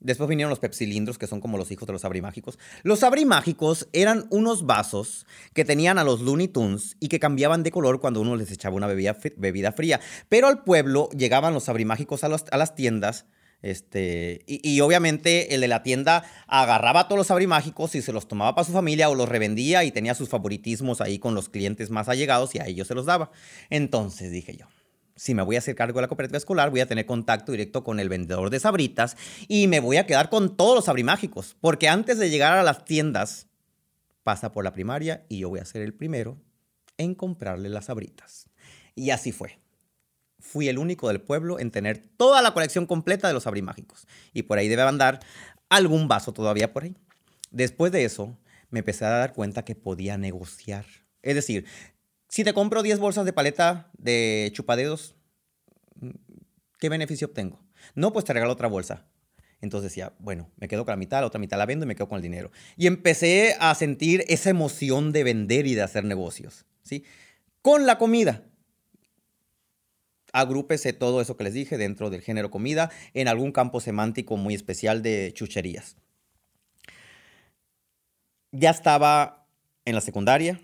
Después 0.03 0.29
vinieron 0.29 0.51
los 0.51 0.59
pepsilindros, 0.59 1.17
que 1.17 1.29
son 1.29 1.41
como 1.41 1.57
los 1.57 1.71
hijos 1.71 1.87
de 1.87 1.93
los 1.93 2.05
abrimágicos. 2.05 2.59
Los 2.83 3.05
abrimágicos 3.05 3.89
eran 3.93 4.27
unos 4.31 4.67
vasos 4.67 5.27
que 5.55 5.65
tenían 5.65 5.97
a 5.97 6.05
los 6.05 6.21
Looney 6.21 6.49
Tunes 6.49 6.97
y 6.99 7.07
que 7.07 7.21
cambiaban 7.21 7.63
de 7.63 7.71
color 7.71 8.01
cuando 8.01 8.21
uno 8.21 8.35
les 8.35 8.51
echaba 8.51 8.75
una 8.75 8.89
bebida, 8.89 9.73
fría. 9.73 10.01
Pero 10.29 10.49
al 10.49 10.65
pueblo 10.65 11.09
llegaban 11.11 11.55
los 11.55 11.69
abrimágicos 11.69 12.25
a, 12.25 12.27
a 12.27 12.57
las 12.57 12.75
tiendas. 12.75 13.27
Este, 13.63 14.43
y, 14.49 14.81
obviamente 14.81 15.55
el 15.55 15.61
de 15.61 15.69
la 15.69 15.85
tienda 15.85 16.25
agarraba 16.49 17.01
a 17.01 17.05
todos 17.05 17.19
los 17.19 17.31
abrimágicos 17.31 17.95
y 17.95 18.03
se 18.03 18.13
los 18.13 18.27
tomaba 18.27 18.57
para 18.57 18.65
su 18.65 18.73
familia 18.73 19.09
o 19.09 19.15
los 19.15 19.29
revendía 19.29 19.85
y 19.85 19.93
tenía 19.93 20.17
sus 20.17 20.29
favoritismos 20.29 21.01
ahí 21.01 21.21
con 21.21 21.37
los 21.37 21.49
clientes 21.49 21.89
más 21.89 22.09
allegados 22.09 22.57
y 22.57 22.59
a 22.59 22.67
ellos 22.67 22.89
se 22.89 22.97
los 22.97 23.07
daba. 23.07 23.31
Entonces 23.71 24.33
dije 24.33 24.57
yo, 24.57 24.67
si 25.23 25.35
me 25.35 25.43
voy 25.43 25.55
a 25.55 25.61
hacer 25.61 25.77
cargo 25.77 26.01
de 26.01 26.03
la 26.03 26.09
cooperativa 26.09 26.37
escolar, 26.37 26.71
voy 26.71 26.81
a 26.81 26.87
tener 26.87 27.07
contacto 27.07 27.53
directo 27.53 27.85
con 27.85 28.01
el 28.01 28.09
vendedor 28.09 28.51
de 28.51 28.59
sabritas 28.59 29.17
y 29.47 29.69
me 29.69 29.79
voy 29.79 29.97
a 29.97 30.05
quedar 30.05 30.29
con 30.29 30.57
todos 30.57 30.75
los 30.75 30.87
sabrimágicos, 30.87 31.57
porque 31.61 31.89
antes 31.89 32.19
de 32.19 32.29
llegar 32.29 32.59
a 32.59 32.65
las 32.65 32.85
tiendas, 32.85 33.47
pasa 34.25 34.51
por 34.51 34.65
la 34.65 34.73
primaria 34.73 35.25
y 35.29 35.39
yo 35.39 35.49
voy 35.49 35.61
a 35.61 35.65
ser 35.65 35.83
el 35.83 35.95
primero 35.95 36.39
en 36.97 37.15
comprarle 37.15 37.69
las 37.69 37.85
sabritas. 37.85 38.49
Y 38.97 39.11
así 39.11 39.31
fue. 39.31 39.61
Fui 40.41 40.69
el 40.69 40.77
único 40.77 41.07
del 41.07 41.21
pueblo 41.21 41.61
en 41.61 41.71
tener 41.71 41.99
toda 41.99 42.43
la 42.43 42.53
colección 42.53 42.87
completa 42.87 43.29
de 43.29 43.35
los 43.35 43.45
sabrimágicos. 43.45 44.09
Y 44.33 44.43
por 44.43 44.59
ahí 44.59 44.67
debe 44.67 44.83
andar 44.83 45.21
algún 45.69 46.09
vaso 46.09 46.33
todavía 46.33 46.73
por 46.73 46.83
ahí. 46.83 46.97
Después 47.53 47.93
de 47.93 48.05
eso, 48.05 48.37
me 48.71 48.81
empecé 48.81 49.05
a 49.05 49.11
dar 49.11 49.35
cuenta 49.35 49.65
que 49.65 49.77
podía 49.77 50.19
negociar. 50.19 50.85
Es 51.23 51.37
decir, 51.37 51.67
si 52.33 52.45
te 52.45 52.55
compro 52.55 52.83
10 52.83 52.99
bolsas 52.99 53.27
de 53.27 53.35
paleta 53.35 53.91
de 53.99 54.49
chupadedos, 54.55 55.15
¿qué 56.79 56.89
beneficio 56.89 57.27
obtengo? 57.27 57.61
No, 57.95 58.15
pues 58.15 58.25
te 58.25 58.33
regalo 58.33 58.55
otra 58.55 58.69
bolsa. 58.69 59.07
Entonces 59.61 59.91
decía, 59.91 60.15
bueno, 60.19 60.51
me 60.57 60.67
quedo 60.67 60.87
con 60.87 60.93
la 60.93 60.97
mitad, 60.97 61.21
la 61.21 61.27
otra 61.27 61.39
mitad 61.39 61.59
la 61.59 61.67
vendo 61.67 61.85
y 61.85 61.89
me 61.89 61.95
quedo 61.95 62.09
con 62.09 62.17
el 62.17 62.23
dinero. 62.23 62.51
Y 62.79 62.87
empecé 62.87 63.55
a 63.61 63.75
sentir 63.75 64.25
esa 64.29 64.49
emoción 64.49 65.13
de 65.13 65.25
vender 65.25 65.67
y 65.67 65.75
de 65.75 65.83
hacer 65.83 66.05
negocios, 66.05 66.65
¿sí? 66.83 67.05
Con 67.61 67.85
la 67.85 67.99
comida. 67.99 68.43
Agrúpese 70.33 70.95
todo 70.95 71.21
eso 71.21 71.37
que 71.37 71.45
les 71.45 71.53
dije 71.53 71.77
dentro 71.77 72.09
del 72.09 72.23
género 72.23 72.51
comida 72.51 72.91
en 73.13 73.29
algún 73.29 73.53
campo 73.53 73.79
semántico 73.79 74.39
muy 74.39 74.55
especial 74.55 75.03
de 75.03 75.33
chucherías. 75.35 75.99
Ya 78.53 78.71
estaba 78.71 79.47
en 79.85 79.95
la 79.95 80.01
secundaria, 80.01 80.63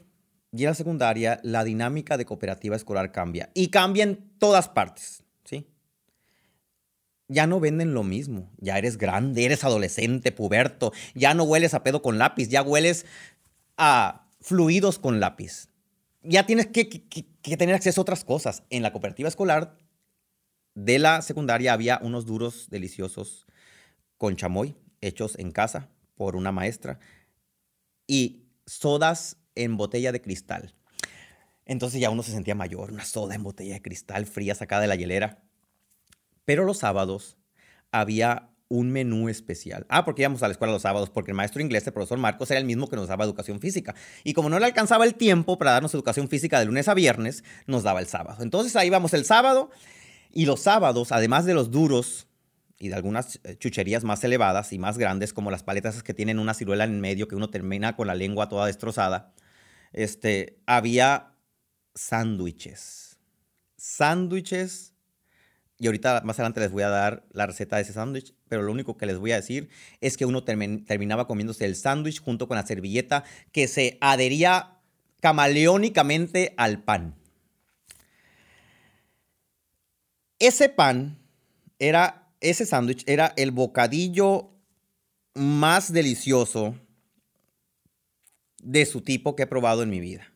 y 0.52 0.62
en 0.62 0.70
la 0.70 0.74
secundaria 0.74 1.40
la 1.42 1.64
dinámica 1.64 2.16
de 2.16 2.24
cooperativa 2.24 2.76
escolar 2.76 3.12
cambia. 3.12 3.50
Y 3.54 3.68
cambia 3.68 4.04
en 4.04 4.30
todas 4.38 4.68
partes, 4.68 5.22
¿sí? 5.44 5.66
Ya 7.28 7.46
no 7.46 7.60
venden 7.60 7.92
lo 7.92 8.02
mismo. 8.02 8.50
Ya 8.56 8.78
eres 8.78 8.96
grande, 8.96 9.44
eres 9.44 9.64
adolescente, 9.64 10.32
puberto. 10.32 10.92
Ya 11.14 11.34
no 11.34 11.44
hueles 11.44 11.74
a 11.74 11.82
pedo 11.82 12.00
con 12.00 12.18
lápiz, 12.18 12.48
ya 12.48 12.62
hueles 12.62 13.04
a 13.76 14.26
fluidos 14.40 14.98
con 14.98 15.20
lápiz. 15.20 15.68
Ya 16.22 16.46
tienes 16.46 16.66
que, 16.68 16.88
que 16.88 17.56
tener 17.56 17.74
acceso 17.74 18.00
a 18.00 18.02
otras 18.02 18.24
cosas. 18.24 18.62
En 18.70 18.82
la 18.82 18.92
cooperativa 18.92 19.28
escolar 19.28 19.76
de 20.74 20.98
la 20.98 21.20
secundaria 21.22 21.72
había 21.72 22.00
unos 22.02 22.24
duros 22.24 22.68
deliciosos 22.70 23.46
con 24.16 24.36
chamoy 24.36 24.76
hechos 25.00 25.38
en 25.38 25.52
casa 25.52 25.88
por 26.14 26.34
una 26.34 26.52
maestra 26.52 26.98
y 28.06 28.44
sodas 28.66 29.36
en 29.64 29.76
botella 29.76 30.12
de 30.12 30.20
cristal. 30.20 30.74
Entonces 31.64 32.00
ya 32.00 32.10
uno 32.10 32.22
se 32.22 32.32
sentía 32.32 32.54
mayor, 32.54 32.92
una 32.92 33.04
soda 33.04 33.34
en 33.34 33.42
botella 33.42 33.74
de 33.74 33.82
cristal 33.82 34.26
fría 34.26 34.54
sacada 34.54 34.82
de 34.82 34.88
la 34.88 34.96
hielera. 34.96 35.42
Pero 36.44 36.64
los 36.64 36.78
sábados 36.78 37.36
había 37.92 38.50
un 38.68 38.90
menú 38.90 39.28
especial. 39.28 39.86
Ah, 39.88 40.04
porque 40.04 40.22
íbamos 40.22 40.42
a 40.42 40.48
la 40.48 40.52
escuela 40.52 40.72
los 40.72 40.82
sábados, 40.82 41.10
porque 41.10 41.30
el 41.30 41.36
maestro 41.36 41.62
inglés, 41.62 41.86
el 41.86 41.92
profesor 41.92 42.18
Marcos, 42.18 42.50
era 42.50 42.60
el 42.60 42.66
mismo 42.66 42.88
que 42.88 42.96
nos 42.96 43.08
daba 43.08 43.24
educación 43.24 43.60
física. 43.60 43.94
Y 44.24 44.34
como 44.34 44.50
no 44.50 44.58
le 44.58 44.66
alcanzaba 44.66 45.04
el 45.04 45.14
tiempo 45.14 45.58
para 45.58 45.72
darnos 45.72 45.94
educación 45.94 46.28
física 46.28 46.58
de 46.58 46.66
lunes 46.66 46.88
a 46.88 46.94
viernes, 46.94 47.44
nos 47.66 47.82
daba 47.82 48.00
el 48.00 48.06
sábado. 48.06 48.42
Entonces 48.42 48.76
ahí 48.76 48.90
vamos 48.90 49.14
el 49.14 49.24
sábado 49.24 49.70
y 50.30 50.46
los 50.46 50.60
sábados, 50.60 51.12
además 51.12 51.46
de 51.46 51.54
los 51.54 51.70
duros 51.70 52.28
y 52.78 52.88
de 52.88 52.94
algunas 52.94 53.40
eh, 53.44 53.56
chucherías 53.58 54.04
más 54.04 54.22
elevadas 54.22 54.72
y 54.72 54.78
más 54.78 54.98
grandes, 54.98 55.32
como 55.32 55.50
las 55.50 55.62
paletas 55.62 56.02
que 56.02 56.14
tienen 56.14 56.38
una 56.38 56.54
ciruela 56.54 56.84
en 56.84 57.00
medio 57.00 57.26
que 57.26 57.34
uno 57.34 57.50
termina 57.50 57.96
con 57.96 58.06
la 58.06 58.14
lengua 58.14 58.48
toda 58.48 58.66
destrozada, 58.66 59.32
este, 59.92 60.58
había 60.66 61.34
sándwiches. 61.94 63.18
Sándwiches. 63.76 64.94
Y 65.78 65.86
ahorita 65.86 66.22
más 66.24 66.38
adelante 66.38 66.60
les 66.60 66.72
voy 66.72 66.82
a 66.82 66.88
dar 66.88 67.24
la 67.30 67.46
receta 67.46 67.76
de 67.76 67.82
ese 67.82 67.92
sándwich, 67.92 68.34
pero 68.48 68.62
lo 68.62 68.72
único 68.72 68.96
que 68.96 69.06
les 69.06 69.16
voy 69.16 69.30
a 69.30 69.36
decir 69.36 69.68
es 70.00 70.16
que 70.16 70.26
uno 70.26 70.42
terminaba 70.42 71.28
comiéndose 71.28 71.66
el 71.66 71.76
sándwich 71.76 72.20
junto 72.20 72.48
con 72.48 72.56
la 72.56 72.66
servilleta 72.66 73.22
que 73.52 73.68
se 73.68 73.96
adhería 74.00 74.80
camaleónicamente 75.20 76.54
al 76.56 76.82
pan. 76.82 77.14
Ese 80.40 80.68
pan 80.68 81.18
era, 81.78 82.32
ese 82.40 82.66
sándwich 82.66 83.04
era 83.06 83.32
el 83.36 83.52
bocadillo 83.52 84.50
más 85.34 85.92
delicioso 85.92 86.74
de 88.68 88.84
su 88.84 89.00
tipo 89.00 89.34
que 89.34 89.44
he 89.44 89.46
probado 89.46 89.82
en 89.82 89.88
mi 89.88 89.98
vida. 89.98 90.30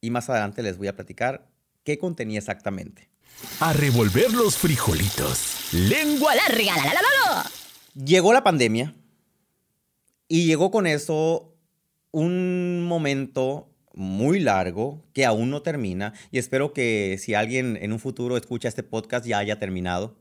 Y 0.00 0.08
más 0.08 0.30
adelante 0.30 0.62
les 0.62 0.78
voy 0.78 0.88
a 0.88 0.96
platicar 0.96 1.50
qué 1.84 1.98
contenía 1.98 2.38
exactamente. 2.38 3.10
A 3.60 3.74
revolver 3.74 4.32
los 4.32 4.56
frijolitos. 4.56 5.68
Lengua 5.74 6.34
larga. 6.34 6.76
La, 6.76 6.84
la, 6.84 7.00
la, 7.02 7.50
llegó 8.02 8.32
la 8.32 8.42
pandemia 8.42 8.94
y 10.26 10.46
llegó 10.46 10.70
con 10.70 10.86
eso 10.86 11.54
un 12.12 12.86
momento 12.86 13.74
muy 13.92 14.40
largo 14.40 15.04
que 15.12 15.26
aún 15.26 15.50
no 15.50 15.60
termina 15.60 16.14
y 16.30 16.38
espero 16.38 16.72
que 16.72 17.18
si 17.20 17.34
alguien 17.34 17.76
en 17.78 17.92
un 17.92 17.98
futuro 17.98 18.38
escucha 18.38 18.68
este 18.68 18.82
podcast 18.82 19.26
ya 19.26 19.36
haya 19.36 19.58
terminado, 19.58 20.16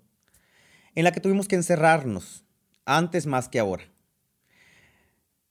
en 0.93 1.05
la 1.05 1.13
que 1.13 1.21
tuvimos 1.21 1.47
que 1.47 1.55
encerrarnos, 1.55 2.43
antes 2.83 3.27
más 3.27 3.47
que 3.47 3.59
ahora. 3.59 3.85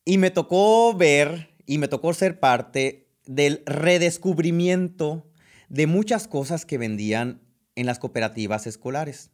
Y 0.08 0.18
me 0.18 0.30
tocó 0.30 0.94
ver 0.94 1.50
y 1.66 1.78
me 1.78 1.88
tocó 1.88 2.14
ser 2.14 2.38
parte 2.38 3.08
del 3.26 3.64
redescubrimiento 3.66 5.28
de 5.68 5.88
muchas 5.88 6.28
cosas 6.28 6.64
que 6.64 6.78
vendían 6.78 7.42
en 7.74 7.86
las 7.86 7.98
cooperativas 7.98 8.68
escolares. 8.68 9.32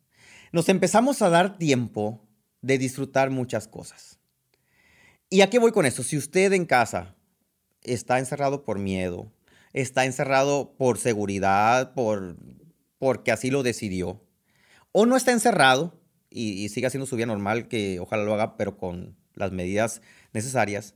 Nos 0.50 0.70
empezamos 0.70 1.20
a 1.20 1.28
dar 1.28 1.58
tiempo 1.58 2.26
de 2.62 2.78
disfrutar 2.78 3.28
muchas 3.28 3.68
cosas. 3.68 4.18
¿Y 5.28 5.42
a 5.42 5.50
qué 5.50 5.58
voy 5.58 5.72
con 5.72 5.84
eso? 5.84 6.02
Si 6.02 6.16
usted 6.16 6.54
en 6.54 6.64
casa 6.64 7.16
está 7.82 8.18
encerrado 8.18 8.64
por 8.64 8.78
miedo, 8.78 9.30
está 9.74 10.06
encerrado 10.06 10.74
por 10.78 10.96
seguridad, 10.96 11.92
por, 11.92 12.38
porque 12.96 13.30
así 13.30 13.50
lo 13.50 13.62
decidió, 13.62 14.24
o 14.90 15.04
no 15.04 15.18
está 15.18 15.32
encerrado 15.32 16.00
y, 16.30 16.64
y 16.64 16.70
sigue 16.70 16.86
haciendo 16.86 17.06
su 17.06 17.16
vida 17.16 17.26
normal, 17.26 17.68
que 17.68 18.00
ojalá 18.00 18.24
lo 18.24 18.32
haga, 18.32 18.56
pero 18.56 18.78
con 18.78 19.16
las 19.34 19.52
medidas 19.52 20.02
necesarias, 20.32 20.94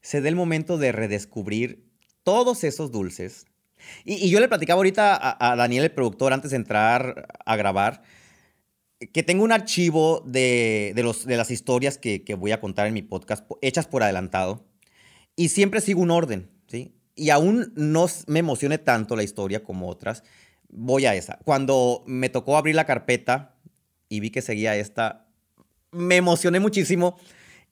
se 0.00 0.20
dé 0.20 0.28
el 0.28 0.36
momento 0.36 0.78
de 0.78 0.92
redescubrir 0.92 1.84
todos 2.24 2.64
esos 2.64 2.90
dulces. 2.90 3.46
Y, 4.04 4.30
yo 4.30 4.40
le 4.40 4.48
platicaba 4.48 4.78
ahorita 4.78 5.36
a, 5.40 5.56
Daniel, 5.56 5.84
el 5.84 5.92
productor, 5.92 6.32
antes 6.32 6.50
de 6.50 6.56
entrar 6.56 7.26
a 7.44 7.56
grabar, 7.56 8.02
que 9.12 9.22
tengo 9.22 9.42
un 9.42 9.52
archivo 9.52 10.22
de, 10.26 10.92
los, 10.96 11.26
de 11.26 11.36
las 11.36 11.50
historias 11.50 11.98
que, 11.98 12.22
que, 12.22 12.34
voy 12.34 12.52
a 12.52 12.60
contar 12.60 12.86
en 12.86 12.94
mi 12.94 13.02
podcast, 13.02 13.48
hechas 13.60 13.86
por 13.86 14.02
adelantado, 14.02 14.64
y 15.34 15.48
siempre 15.48 15.80
sigo 15.80 16.00
un 16.00 16.10
orden, 16.10 16.50
¿sí? 16.68 16.94
Y 17.14 17.30
aún 17.30 17.72
no 17.74 18.06
me 18.26 18.38
emocione 18.38 18.78
tanto 18.78 19.16
la 19.16 19.22
historia 19.22 19.62
como 19.62 19.88
otras, 19.88 20.22
voy 20.68 21.06
a 21.06 21.14
esa. 21.14 21.38
Cuando 21.44 22.02
me 22.06 22.28
tocó 22.28 22.56
abrir 22.56 22.74
la 22.74 22.86
carpeta 22.86 23.56
y 24.08 24.20
vi 24.20 24.30
que 24.30 24.42
seguía 24.42 24.76
esta, 24.76 25.26
me 25.90 26.16
emocioné 26.16 26.60
muchísimo 26.60 27.18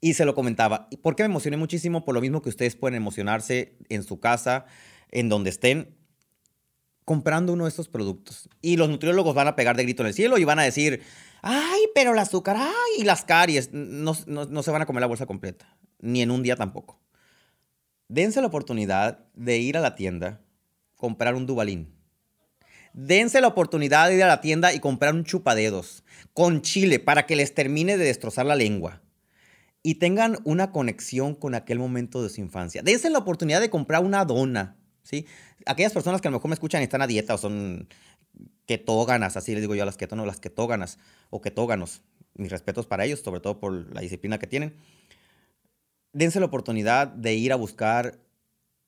y 0.00 0.14
se 0.14 0.24
lo 0.24 0.34
comentaba. 0.34 0.88
¿Por 1.02 1.14
qué 1.14 1.22
me 1.24 1.26
emocioné 1.26 1.56
muchísimo? 1.56 2.04
Por 2.04 2.14
lo 2.14 2.20
mismo 2.20 2.42
que 2.42 2.48
ustedes 2.48 2.76
pueden 2.76 2.96
emocionarse 2.96 3.76
en 3.88 4.02
su 4.02 4.18
casa, 4.18 4.64
en 5.10 5.28
donde 5.28 5.50
estén, 5.50 5.94
comprando 7.04 7.52
uno 7.52 7.64
de 7.64 7.70
estos 7.70 7.88
productos. 7.88 8.48
Y 8.62 8.76
los 8.76 8.88
nutriólogos 8.88 9.34
van 9.34 9.48
a 9.48 9.56
pegar 9.56 9.76
de 9.76 9.82
grito 9.82 10.02
en 10.02 10.08
el 10.08 10.14
cielo 10.14 10.38
y 10.38 10.44
van 10.44 10.58
a 10.58 10.64
decir, 10.64 11.02
ay, 11.42 11.80
pero 11.94 12.12
el 12.12 12.18
azúcar, 12.18 12.56
ay, 12.58 13.00
y 13.00 13.04
las 13.04 13.24
caries, 13.24 13.70
no, 13.72 14.16
no 14.26 14.62
se 14.62 14.70
van 14.70 14.82
a 14.82 14.86
comer 14.86 15.02
la 15.02 15.06
bolsa 15.06 15.26
completa, 15.26 15.76
ni 16.00 16.22
en 16.22 16.30
un 16.30 16.42
día 16.42 16.56
tampoco. 16.56 17.00
Dense 18.08 18.40
la 18.40 18.46
oportunidad 18.46 19.26
de 19.34 19.58
ir 19.58 19.76
a 19.76 19.80
la 19.80 19.94
tienda, 19.94 20.40
comprar 20.96 21.34
un 21.34 21.46
Dubalín. 21.46 21.94
Dense 22.92 23.40
la 23.40 23.46
oportunidad 23.46 24.08
de 24.08 24.16
ir 24.16 24.24
a 24.24 24.28
la 24.28 24.40
tienda 24.40 24.72
y 24.74 24.80
comprar 24.80 25.14
un 25.14 25.24
chupadedos 25.24 26.02
con 26.32 26.60
chile 26.62 26.98
para 26.98 27.24
que 27.26 27.36
les 27.36 27.54
termine 27.54 27.96
de 27.96 28.04
destrozar 28.04 28.46
la 28.46 28.56
lengua 28.56 29.00
y 29.82 29.94
tengan 29.96 30.38
una 30.44 30.72
conexión 30.72 31.34
con 31.34 31.54
aquel 31.54 31.78
momento 31.78 32.22
de 32.22 32.28
su 32.28 32.40
infancia. 32.40 32.82
Dense 32.82 33.08
la 33.10 33.18
oportunidad 33.18 33.60
de 33.60 33.70
comprar 33.70 34.04
una 34.04 34.24
dona, 34.24 34.76
¿sí? 35.02 35.26
Aquellas 35.66 35.92
personas 35.92 36.20
que 36.20 36.28
a 36.28 36.30
lo 36.30 36.38
mejor 36.38 36.50
me 36.50 36.54
escuchan 36.54 36.82
y 36.82 36.84
están 36.84 37.02
a 37.02 37.06
dieta 37.06 37.34
o 37.34 37.38
son 37.38 37.88
ketóganas, 38.66 39.36
así 39.36 39.52
les 39.52 39.62
digo 39.62 39.74
yo 39.74 39.82
a 39.82 39.86
las 39.86 39.96
ketonas, 39.96 40.26
las 40.26 40.40
ketóganas 40.40 40.98
o 41.30 41.40
ketóganos. 41.40 42.02
Mis 42.34 42.50
respetos 42.50 42.86
para 42.86 43.04
ellos, 43.04 43.20
sobre 43.20 43.40
todo 43.40 43.58
por 43.58 43.94
la 43.94 44.00
disciplina 44.00 44.38
que 44.38 44.46
tienen. 44.46 44.76
Dense 46.12 46.40
la 46.40 46.46
oportunidad 46.46 47.08
de 47.08 47.34
ir 47.34 47.52
a 47.52 47.56
buscar 47.56 48.20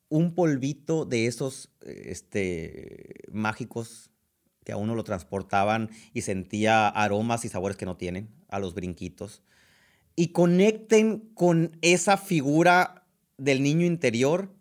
un 0.09 0.35
polvito 0.35 1.05
de 1.05 1.27
esos 1.27 1.71
este, 1.81 3.25
mágicos 3.33 4.11
que 4.65 4.73
a 4.73 4.77
uno 4.77 4.95
lo 4.95 5.05
transportaban 5.05 5.91
y 6.13 6.23
sentía 6.23 6.89
aromas 6.89 7.45
y 7.45 7.49
sabores 7.49 7.77
que 7.77 7.87
no 7.87 7.97
tienen, 7.97 8.29
a 8.49 8.61
los 8.61 8.75
brinquitos 8.75 9.43
y 10.17 10.29
conecten 10.29 11.21
con 11.35 11.77
esa 11.81 12.17
figura 12.17 13.07
del 13.39 13.63
niño 13.63 13.87
interior 13.87 14.55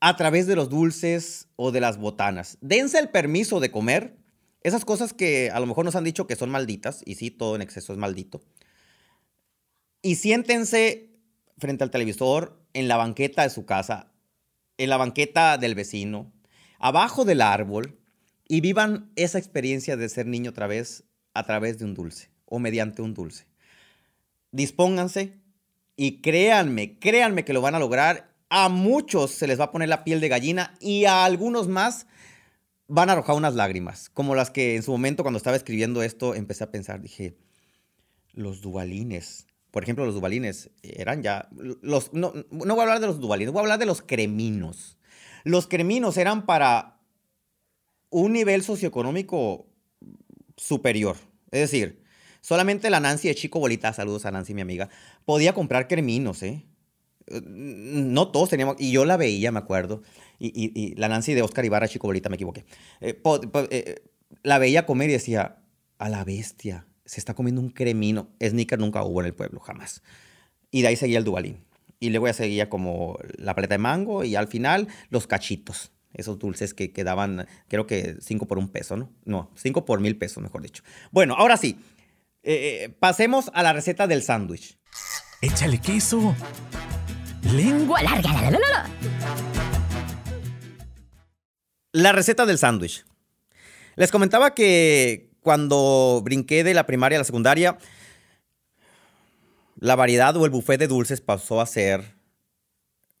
a 0.00 0.16
través 0.16 0.46
de 0.46 0.56
los 0.56 0.68
dulces 0.68 1.48
o 1.56 1.72
de 1.72 1.80
las 1.80 1.98
botanas. 1.98 2.58
Dense 2.60 2.98
el 2.98 3.08
permiso 3.08 3.60
de 3.60 3.70
comer 3.70 4.16
esas 4.64 4.84
cosas 4.84 5.12
que 5.12 5.50
a 5.50 5.60
lo 5.60 5.66
mejor 5.66 5.84
nos 5.84 5.94
han 5.94 6.04
dicho 6.04 6.26
que 6.26 6.36
son 6.36 6.50
malditas, 6.50 7.02
y 7.04 7.16
sí, 7.16 7.30
todo 7.30 7.54
en 7.54 7.62
exceso 7.62 7.92
es 7.92 7.98
maldito. 7.98 8.42
Y 10.02 10.16
siéntense 10.16 11.10
frente 11.58 11.84
al 11.84 11.90
televisor, 11.90 12.60
en 12.72 12.88
la 12.88 12.96
banqueta 12.96 13.42
de 13.42 13.50
su 13.50 13.66
casa, 13.66 14.10
en 14.78 14.90
la 14.90 14.96
banqueta 14.96 15.58
del 15.58 15.74
vecino, 15.74 16.32
abajo 16.78 17.24
del 17.24 17.42
árbol, 17.42 18.00
y 18.48 18.60
vivan 18.60 19.12
esa 19.16 19.38
experiencia 19.38 19.96
de 19.96 20.08
ser 20.08 20.26
niño 20.26 20.50
otra 20.50 20.66
vez 20.66 21.04
a 21.34 21.44
través 21.44 21.78
de 21.78 21.84
un 21.84 21.94
dulce 21.94 22.30
o 22.46 22.58
mediante 22.58 23.02
un 23.02 23.14
dulce 23.14 23.46
dispónganse 24.54 25.40
y 25.96 26.22
créanme, 26.22 26.98
créanme 26.98 27.44
que 27.44 27.52
lo 27.52 27.60
van 27.60 27.74
a 27.74 27.80
lograr. 27.80 28.32
A 28.48 28.68
muchos 28.68 29.32
se 29.32 29.46
les 29.46 29.58
va 29.58 29.64
a 29.64 29.70
poner 29.72 29.88
la 29.88 30.04
piel 30.04 30.20
de 30.20 30.28
gallina 30.28 30.74
y 30.80 31.06
a 31.06 31.24
algunos 31.24 31.66
más 31.66 32.06
van 32.86 33.08
a 33.08 33.14
arrojar 33.14 33.36
unas 33.36 33.54
lágrimas, 33.54 34.10
como 34.10 34.34
las 34.34 34.50
que 34.50 34.76
en 34.76 34.82
su 34.82 34.92
momento 34.92 35.24
cuando 35.24 35.38
estaba 35.38 35.56
escribiendo 35.56 36.02
esto 36.02 36.34
empecé 36.34 36.64
a 36.64 36.70
pensar, 36.70 37.00
dije, 37.00 37.36
los 38.32 38.60
dubalines. 38.60 39.46
Por 39.72 39.82
ejemplo, 39.82 40.04
los 40.04 40.14
dubalines 40.14 40.70
eran 40.82 41.22
ya. 41.22 41.48
Los, 41.82 42.12
no, 42.12 42.32
no 42.50 42.74
voy 42.74 42.78
a 42.78 42.82
hablar 42.82 43.00
de 43.00 43.08
los 43.08 43.18
dubalines, 43.18 43.52
voy 43.52 43.60
a 43.60 43.62
hablar 43.62 43.80
de 43.80 43.86
los 43.86 44.02
creminos. 44.02 44.98
Los 45.42 45.66
creminos 45.66 46.16
eran 46.16 46.46
para 46.46 47.00
un 48.10 48.32
nivel 48.32 48.62
socioeconómico 48.62 49.66
superior. 50.56 51.16
Es 51.50 51.60
decir, 51.60 52.03
solamente 52.44 52.90
la 52.90 53.00
Nancy 53.00 53.28
de 53.28 53.34
Chico 53.34 53.58
Bolita, 53.58 53.92
saludos 53.94 54.26
a 54.26 54.30
Nancy, 54.30 54.52
mi 54.52 54.60
amiga, 54.60 54.90
podía 55.24 55.54
comprar 55.54 55.88
creminos, 55.88 56.42
¿eh? 56.42 56.66
No 57.26 58.28
todos 58.28 58.50
teníamos, 58.50 58.76
y 58.78 58.92
yo 58.92 59.06
la 59.06 59.16
veía, 59.16 59.50
me 59.50 59.58
acuerdo, 59.58 60.02
y, 60.38 60.94
la 60.96 61.08
Nancy 61.08 61.32
de 61.32 61.40
Oscar 61.40 61.64
Ibarra, 61.64 61.88
Chico 61.88 62.06
Bolita, 62.06 62.28
me 62.28 62.34
equivoqué. 62.34 62.66
Eh, 63.00 63.18
eh, 63.70 64.02
la 64.42 64.58
veía 64.58 64.84
comer 64.84 65.08
y 65.08 65.14
decía, 65.14 65.56
a 65.96 66.08
la 66.10 66.22
bestia, 66.22 66.86
se 67.06 67.18
está 67.18 67.32
comiendo 67.32 67.62
un 67.62 67.70
cremino. 67.70 68.28
Sneaker 68.42 68.78
nunca 68.78 69.02
hubo 69.04 69.20
en 69.20 69.26
el 69.26 69.34
pueblo, 69.34 69.60
jamás. 69.60 70.02
Y 70.70 70.82
de 70.82 70.88
ahí 70.88 70.96
seguía 70.96 71.16
el 71.16 71.24
Dubalín. 71.24 71.64
Y 71.98 72.10
luego 72.10 72.26
ya 72.26 72.34
seguía 72.34 72.68
como 72.68 73.18
la 73.38 73.54
paleta 73.54 73.74
de 73.74 73.78
mango 73.78 74.22
y 74.22 74.36
al 74.36 74.48
final 74.48 74.88
los 75.08 75.26
cachitos. 75.26 75.92
Esos 76.12 76.38
dulces 76.38 76.74
que 76.74 76.92
quedaban, 76.92 77.46
creo 77.68 77.86
que 77.86 78.16
5 78.20 78.46
por 78.46 78.58
un 78.58 78.68
peso, 78.68 78.96
¿no? 78.96 79.10
No, 79.24 79.50
5 79.56 79.84
por 79.84 80.00
mil 80.00 80.16
pesos, 80.16 80.42
mejor 80.42 80.62
dicho. 80.62 80.82
Bueno, 81.10 81.34
ahora 81.34 81.56
sí. 81.56 81.78
Eh, 82.46 82.94
pasemos 83.00 83.50
a 83.54 83.62
la 83.62 83.72
receta 83.72 84.06
del 84.06 84.22
sándwich. 84.22 84.78
Échale 85.40 85.80
queso. 85.80 86.36
Lengua 87.42 88.02
larga. 88.02 88.32
La, 88.32 88.50
la, 88.50 88.58
la, 88.58 88.90
la 91.92 92.12
receta 92.12 92.44
del 92.44 92.58
sándwich. 92.58 93.06
Les 93.96 94.10
comentaba 94.10 94.54
que 94.54 95.30
cuando 95.40 96.20
brinqué 96.22 96.64
de 96.64 96.74
la 96.74 96.84
primaria 96.84 97.16
a 97.16 97.20
la 97.20 97.24
secundaria, 97.24 97.78
la 99.78 99.96
variedad 99.96 100.36
o 100.36 100.44
el 100.44 100.50
buffet 100.50 100.78
de 100.78 100.88
dulces 100.88 101.20
pasó 101.20 101.60
a 101.60 101.66
ser, 101.66 102.16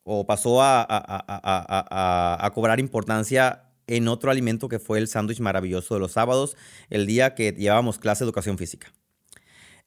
o 0.02 0.26
pasó 0.26 0.60
a, 0.60 0.84
a, 0.88 2.50
cobrar 2.52 2.80
importancia 2.80 3.70
en 3.86 4.08
otro 4.08 4.30
alimento 4.30 4.68
que 4.68 4.78
fue 4.78 4.98
el 4.98 5.08
sándwich 5.08 5.40
maravilloso 5.40 5.94
de 5.94 6.00
los 6.00 6.12
sábados, 6.12 6.56
el 6.90 7.06
día 7.06 7.34
que 7.34 7.52
llevábamos 7.52 7.98
clase 7.98 8.24
de 8.24 8.28
educación 8.28 8.58
física. 8.58 8.92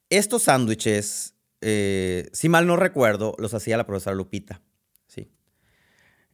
Estos 0.10 0.44
sándwiches, 0.44 1.36
eh, 1.62 2.30
si 2.32 2.50
mal 2.50 2.66
no 2.66 2.78
recuerdo, 2.78 3.36
los 3.40 3.54
hacía 3.54 3.78
la 3.78 3.86
profesora 3.86 4.16
Lupita. 4.16 4.62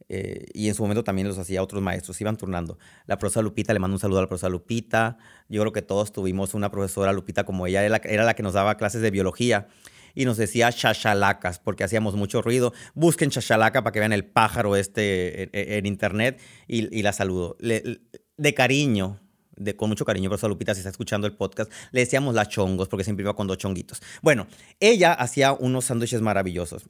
Eh, 0.08 0.46
y 0.52 0.68
en 0.68 0.74
su 0.74 0.82
momento 0.82 1.02
también 1.02 1.26
los 1.26 1.38
hacía 1.38 1.62
otros 1.62 1.82
maestros, 1.82 2.20
iban 2.20 2.36
turnando. 2.36 2.78
La 3.06 3.18
profesora 3.18 3.44
Lupita, 3.44 3.72
le 3.72 3.78
mando 3.78 3.94
un 3.94 4.00
saludo 4.00 4.18
a 4.18 4.22
la 4.22 4.28
profesora 4.28 4.50
Lupita. 4.50 5.16
Yo 5.48 5.60
creo 5.62 5.72
que 5.72 5.82
todos 5.82 6.12
tuvimos 6.12 6.54
una 6.54 6.70
profesora 6.70 7.12
Lupita 7.12 7.44
como 7.44 7.66
ella, 7.66 7.82
era 7.84 8.24
la, 8.24 8.34
que 8.34 8.42
nos 8.42 8.52
daba 8.52 8.76
clases 8.76 9.00
de 9.00 9.10
biología 9.10 9.68
y 10.14 10.26
nos 10.26 10.36
decía 10.36 10.70
chachalacas 10.70 11.58
porque 11.58 11.84
hacíamos 11.84 12.16
mucho 12.16 12.42
ruido. 12.42 12.72
Busquen 12.94 13.30
chachalaca 13.30 13.82
para 13.82 13.92
que 13.92 14.00
vean 14.00 14.12
el 14.12 14.24
pájaro 14.26 14.76
este 14.76 15.48
en, 15.78 15.86
internet 15.86 16.40
y, 16.68 17.02
la 17.02 17.12
saludo. 17.12 17.56
de 17.58 18.54
cariño, 18.54 19.20
de, 19.56 19.76
con 19.76 19.88
mucho 19.88 20.04
cariño, 20.04 20.28
profesora 20.28 20.50
Lupita, 20.50 20.74
si 20.74 20.80
está 20.80 20.90
escuchando 20.90 21.26
el 21.26 21.34
podcast, 21.34 21.70
le 21.92 22.00
decíamos 22.00 22.34
la 22.34 22.46
chongos 22.46 22.88
porque 22.88 23.04
siempre 23.04 23.22
iba 23.22 23.34
con 23.34 23.46
dos 23.46 23.58
chonguitos. 23.58 24.02
Bueno, 24.22 24.46
ella 24.80 25.12
hacía 25.12 25.52
unos 25.52 25.86
sándwiches 25.86 26.20
maravillosos. 26.20 26.84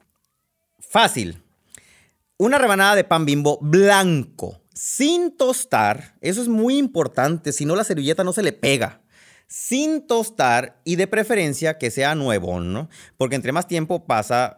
Fácil, 0.79 1.41
una 2.37 2.57
rebanada 2.57 2.95
de 2.95 3.03
pan 3.03 3.25
bimbo 3.25 3.57
blanco, 3.61 4.61
sin 4.73 5.35
tostar. 5.35 6.15
Eso 6.21 6.41
es 6.41 6.47
muy 6.47 6.77
importante, 6.77 7.51
si 7.53 7.65
no 7.65 7.75
la 7.75 7.83
servilleta 7.83 8.23
no 8.23 8.33
se 8.33 8.43
le 8.43 8.51
pega. 8.51 9.01
Sin 9.47 10.07
tostar 10.07 10.81
y 10.83 10.95
de 10.95 11.07
preferencia 11.07 11.77
que 11.77 11.91
sea 11.91 12.15
nuevo, 12.15 12.59
¿no? 12.59 12.89
Porque 13.15 13.35
entre 13.35 13.51
más 13.51 13.67
tiempo 13.67 14.05
pasa, 14.05 14.57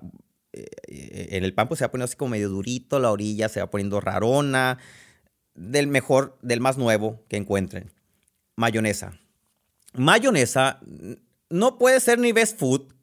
eh, 0.54 0.66
en 0.88 1.44
el 1.44 1.54
pan 1.54 1.68
pues 1.68 1.80
se 1.80 1.86
va 1.86 1.92
poniendo 1.92 2.06
así 2.06 2.16
como 2.16 2.32
medio 2.32 2.50
durito, 2.50 2.98
la 2.98 3.12
orilla 3.12 3.50
se 3.50 3.60
va 3.60 3.70
poniendo 3.70 4.00
rarona. 4.00 4.80
Del 5.56 5.88
mejor, 5.88 6.38
del 6.44 6.62
más 6.62 6.78
nuevo 6.78 7.26
que 7.28 7.36
encuentren. 7.36 7.92
Mayonesa. 8.58 9.14
Mayonesa 9.94 10.82
no 11.50 11.78
puede 11.78 12.02
ser 12.02 12.20
ni 12.20 12.34
best 12.34 12.60
food, 12.60 12.94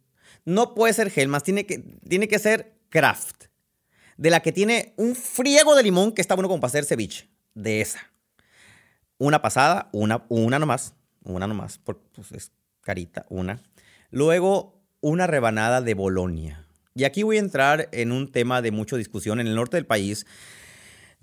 no 0.45 0.75
puede 0.75 0.93
ser 0.93 1.11
Helmas, 1.14 1.43
tiene 1.43 1.64
que, 1.64 1.79
tiene 2.07 2.29
que 2.29 2.38
ser 2.38 2.75
craft 2.90 3.45
de 4.17 4.31
la 4.31 4.40
que 4.40 4.53
tiene 4.53 4.93
un 4.97 5.14
friego 5.14 5.75
de 5.75 5.83
limón 5.83 6.12
que 6.12 6.21
está 6.21 6.35
bueno 6.35 6.49
como 6.49 6.61
para 6.61 6.69
hacer 6.69 6.85
ceviche. 6.85 7.29
De 7.55 7.81
esa. 7.81 8.01
Una 9.17 9.40
pasada, 9.40 9.88
una, 9.93 10.25
una 10.29 10.59
nomás, 10.59 10.95
una 11.23 11.47
nomás, 11.47 11.79
porque 11.79 12.03
pues, 12.14 12.33
es 12.33 12.53
carita, 12.81 13.27
una. 13.29 13.62
Luego, 14.11 14.83
una 15.01 15.27
rebanada 15.27 15.81
de 15.81 15.95
Bolonia. 15.95 16.67
Y 16.95 17.05
aquí 17.05 17.23
voy 17.23 17.37
a 17.37 17.40
entrar 17.40 17.88
en 17.93 18.11
un 18.11 18.31
tema 18.31 18.61
de 18.61 18.73
mucha 18.73 18.97
discusión. 18.97 19.40
En 19.40 19.47
el 19.47 19.55
norte 19.55 19.77
del 19.77 19.87
país 19.87 20.27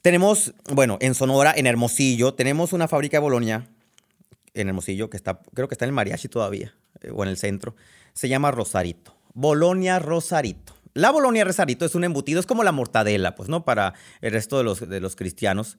tenemos, 0.01 0.53
bueno, 0.73 0.97
en 1.01 1.15
Sonora, 1.15 1.53
en 1.55 1.67
Hermosillo, 1.67 2.33
tenemos 2.33 2.71
una 2.71 2.87
fábrica 2.87 3.17
de 3.17 3.21
Bolonia, 3.21 3.67
en 4.53 4.67
Hermosillo, 4.67 5.09
que 5.09 5.17
está, 5.17 5.41
creo 5.53 5.67
que 5.67 5.75
está 5.75 5.85
en 5.85 5.89
el 5.89 5.95
Mariachi 5.95 6.27
todavía, 6.27 6.73
eh, 7.01 7.11
o 7.13 7.23
en 7.23 7.29
el 7.29 7.37
centro. 7.37 7.75
Se 8.13 8.27
llama 8.27 8.51
Rosarito. 8.51 9.15
Bolonia 9.33 9.99
Rosarito. 9.99 10.73
La 10.93 11.11
Bolonia 11.11 11.45
Rosarito 11.45 11.85
es 11.85 11.95
un 11.95 12.03
embutido, 12.03 12.39
es 12.39 12.45
como 12.45 12.63
la 12.63 12.73
mortadela, 12.73 13.35
pues, 13.35 13.47
¿no? 13.47 13.63
Para 13.63 13.93
el 14.19 14.31
resto 14.31 14.57
de 14.57 14.63
los, 14.63 14.87
de 14.87 14.99
los 14.99 15.15
cristianos. 15.15 15.77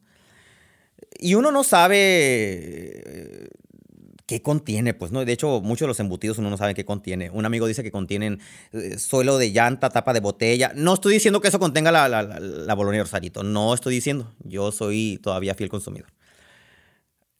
Y 1.19 1.35
uno 1.35 1.53
no 1.53 1.65
sabe 1.65 1.97
eh, 1.99 3.49
qué 4.27 4.41
contiene, 4.41 4.95
pues, 4.95 5.13
¿no? 5.13 5.25
De 5.25 5.33
hecho, 5.33 5.61
muchos 5.61 5.87
de 5.87 5.89
los 5.89 6.01
embutidos 6.01 6.39
uno 6.39 6.49
no 6.49 6.57
sabe 6.57 6.75
qué 6.75 6.87
contiene. 6.87 7.29
Un 7.31 7.45
amigo 7.45 7.67
dice 7.67 7.83
que 7.83 7.91
contienen 7.91 8.41
eh, 8.73 8.99
suelo 8.99 9.37
de 9.37 9.53
llanta, 9.53 9.91
tapa 9.91 10.15
de 10.15 10.21
botella. 10.21 10.73
No 10.75 10.95
estoy 10.95 11.13
diciendo 11.15 11.43
que 11.43 11.49
eso 11.49 11.59
contenga 11.59 11.93
la, 11.93 12.09
la, 12.09 12.75
Bolonia 12.75 13.03
Rosarito. 13.03 13.43
No 13.43 13.75
estoy 13.75 13.95
diciendo. 13.95 14.33
Yo 14.45 14.73
soy 14.73 15.21
todavía 15.23 15.55
fiel 15.55 15.69
consumidor. 15.69 16.09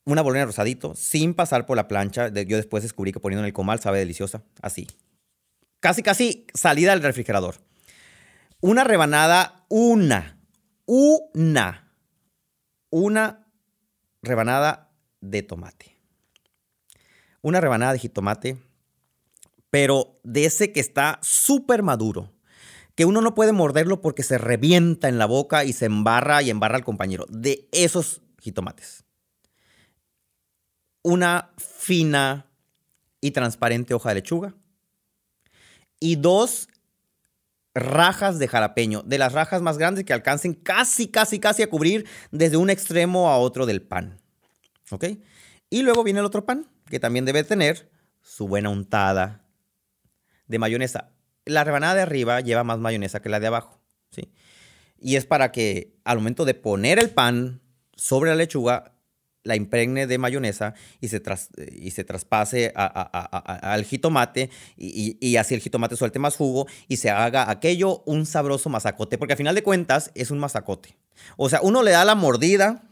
Una 0.05 0.21
Bolonia 0.21 0.45
Rosadito, 0.45 0.95
sin 0.95 1.33
pasar 1.33 1.65
por 1.65 1.77
la 1.77 1.87
plancha. 1.87 2.27
Yo 2.27 2.57
después 2.57 2.83
descubrí 2.83 3.11
que 3.11 3.19
poniendo 3.19 3.43
en 3.43 3.47
el 3.47 3.53
comal 3.53 3.79
sabe 3.79 3.99
deliciosa. 3.99 4.43
Así, 4.61 4.87
casi, 5.79 6.03
casi 6.03 6.47
salida 6.53 6.91
del 6.91 7.03
refrigerador. 7.03 7.55
Una 8.59 8.83
rebanada, 8.83 9.65
una, 9.69 10.39
una, 10.85 11.93
una 12.89 13.47
rebanada 14.21 14.91
de 15.21 15.43
tomate. 15.43 15.97
Una 17.41 17.61
rebanada 17.61 17.93
de 17.93 17.99
jitomate, 17.99 18.57
pero 19.69 20.19
de 20.23 20.45
ese 20.45 20.71
que 20.71 20.79
está 20.79 21.19
súper 21.21 21.83
maduro, 21.83 22.31
que 22.95 23.05
uno 23.05 23.21
no 23.21 23.35
puede 23.35 23.51
morderlo 23.51 24.01
porque 24.01 24.23
se 24.23 24.37
revienta 24.37 25.09
en 25.09 25.17
la 25.17 25.25
boca 25.25 25.65
y 25.65 25.73
se 25.73 25.85
embarra 25.85 26.41
y 26.41 26.49
embarra 26.49 26.77
al 26.77 26.85
compañero. 26.85 27.25
De 27.29 27.67
esos 27.71 28.21
jitomates. 28.39 29.03
Una 31.03 31.51
fina 31.57 32.47
y 33.21 33.31
transparente 33.31 33.93
hoja 33.93 34.09
de 34.09 34.15
lechuga 34.15 34.55
y 35.99 36.15
dos 36.15 36.67
rajas 37.73 38.39
de 38.39 38.47
jalapeño, 38.47 39.03
de 39.03 39.17
las 39.17 39.33
rajas 39.33 39.61
más 39.61 39.77
grandes 39.77 40.03
que 40.03 40.13
alcancen 40.13 40.53
casi, 40.53 41.07
casi, 41.07 41.39
casi 41.39 41.63
a 41.63 41.69
cubrir 41.69 42.05
desde 42.31 42.57
un 42.57 42.69
extremo 42.69 43.29
a 43.29 43.37
otro 43.37 43.65
del 43.65 43.81
pan. 43.81 44.19
¿Ok? 44.91 45.05
Y 45.69 45.81
luego 45.81 46.03
viene 46.03 46.19
el 46.19 46.25
otro 46.25 46.45
pan, 46.45 46.67
que 46.89 46.99
también 46.99 47.25
debe 47.25 47.43
tener 47.43 47.89
su 48.21 48.47
buena 48.47 48.69
untada 48.69 49.43
de 50.47 50.59
mayonesa. 50.59 51.11
La 51.45 51.63
rebanada 51.63 51.95
de 51.95 52.01
arriba 52.01 52.41
lleva 52.41 52.63
más 52.63 52.79
mayonesa 52.79 53.21
que 53.21 53.29
la 53.29 53.39
de 53.39 53.47
abajo. 53.47 53.79
¿sí? 54.11 54.31
Y 54.99 55.15
es 55.15 55.25
para 55.25 55.51
que 55.51 55.95
al 56.03 56.17
momento 56.17 56.45
de 56.45 56.53
poner 56.53 56.99
el 56.99 57.09
pan 57.09 57.61
sobre 57.95 58.29
la 58.29 58.35
lechuga, 58.35 58.92
la 59.43 59.55
impregne 59.55 60.07
de 60.07 60.17
mayonesa 60.17 60.73
y 61.01 61.09
se, 61.09 61.21
y 61.73 61.91
se 61.91 62.03
traspase 62.03 62.71
al 62.75 63.83
jitomate 63.83 64.49
y, 64.77 65.35
así 65.37 65.53
el 65.53 65.61
jitomate 65.61 65.95
suelte 65.95 66.19
más 66.19 66.35
jugo 66.35 66.67
y 66.87 66.97
se 66.97 67.09
haga 67.09 67.49
aquello 67.49 68.03
un 68.05 68.25
sabroso 68.25 68.69
masacote, 68.69 69.17
porque 69.17 69.33
al 69.33 69.37
final 69.37 69.55
de 69.55 69.63
cuentas 69.63 70.11
es 70.15 70.31
un 70.31 70.39
masacote. 70.39 70.95
O 71.37 71.49
sea, 71.49 71.59
uno 71.61 71.83
le 71.83 71.91
da 71.91 72.05
la 72.05 72.15
mordida 72.15 72.83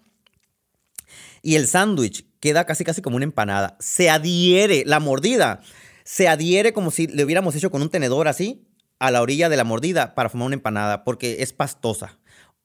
y 1.42 1.56
el 1.56 1.68
sándwich 1.68 2.26
queda 2.40 2.66
casi 2.66 2.84
casi 2.84 3.02
como 3.02 3.16
una 3.16 3.26
empanada. 3.26 3.78
Se 3.80 4.10
adhiere, 4.10 4.84
la 4.86 5.00
mordida 5.00 5.62
se 6.04 6.28
adhiere 6.28 6.74
como 6.74 6.92
si 6.92 7.08
le 7.08 7.24
hubiéramos 7.24 7.56
hecho 7.56 7.72
con 7.72 7.82
un 7.82 7.90
tenedor 7.90 8.28
así 8.28 8.68
a 9.00 9.12
la 9.12 9.22
orilla 9.22 9.50
de 9.50 9.58
la 9.58 9.64
mordida 9.64 10.14
para 10.14 10.30
formar 10.30 10.48
una 10.48 10.56
empanada, 10.56 11.04
porque 11.04 11.38
es 11.40 11.54
pastosa, 11.54 12.20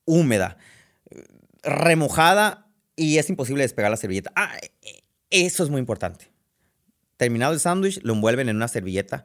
húmeda, 0.05 0.59
remojada 1.63 2.66
y 2.97 3.19
es 3.19 3.29
imposible 3.29 3.63
despegar 3.63 3.91
la 3.91 3.97
servilleta. 3.97 4.33
Ah, 4.35 4.57
eso 5.31 5.63
es 5.63 5.71
muy 5.71 5.79
importante. 5.79 6.31
Terminado 7.17 7.53
el 7.53 7.61
sándwich, 7.61 8.01
lo 8.03 8.15
envuelven 8.15 8.49
en 8.49 8.57
una 8.57 8.69
servilleta 8.69 9.25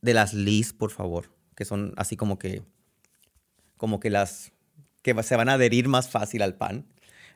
de 0.00 0.14
las 0.14 0.34
Liz, 0.34 0.72
por 0.72 0.90
favor, 0.90 1.30
que 1.54 1.64
son 1.64 1.92
así 1.96 2.16
como 2.16 2.38
que, 2.38 2.62
como 3.76 4.00
que 4.00 4.10
las 4.10 4.52
que 5.02 5.20
se 5.22 5.36
van 5.36 5.48
a 5.48 5.54
adherir 5.54 5.88
más 5.88 6.08
fácil 6.08 6.42
al 6.42 6.54
pan. 6.54 6.86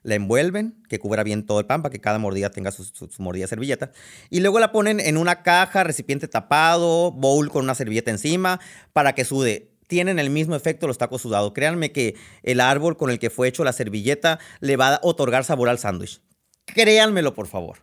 la 0.03 0.15
envuelven, 0.15 0.81
que 0.89 1.01
cubra 1.01 1.25
bien 1.25 1.45
todo 1.47 1.59
el 1.59 1.67
pan 1.67 1.83
para 1.83 1.91
que 1.91 2.01
cada 2.01 2.21
mordida 2.21 2.51
tenga 2.51 2.71
su, 2.71 2.85
su, 2.85 3.11
mordida 3.19 3.49
servilleta. 3.49 3.91
Y 4.31 4.39
luego 4.39 4.61
la 4.61 4.71
ponen 4.71 5.01
en 5.01 5.17
una 5.17 5.43
caja, 5.43 5.83
recipiente 5.83 6.29
tapado, 6.29 7.11
bowl 7.11 7.51
con 7.51 7.65
una 7.65 7.75
servilleta 7.75 8.13
encima, 8.13 8.61
para 8.93 9.17
que 9.17 9.25
sude. 9.25 9.76
Tienen 9.87 10.19
el 10.19 10.31
mismo 10.31 10.57
efecto 10.57 10.87
los 10.87 10.99
tacos 10.99 11.23
sudados. 11.23 11.53
Créanme 11.55 11.93
que 11.93 12.17
el 12.43 12.61
árbol 12.61 12.97
con 12.97 13.11
el 13.11 13.19
que 13.19 13.31
fue 13.31 13.49
hecho 13.49 13.65
la 13.65 13.73
servilleta 13.73 14.39
le 14.61 14.77
va 14.77 14.95
a 14.97 15.01
otorgar 15.03 15.45
sabor 15.45 15.69
al 15.69 15.79
sándwich. 15.79 16.21
Créanmelo, 16.67 17.35
por 17.35 17.47
favor. 17.47 17.79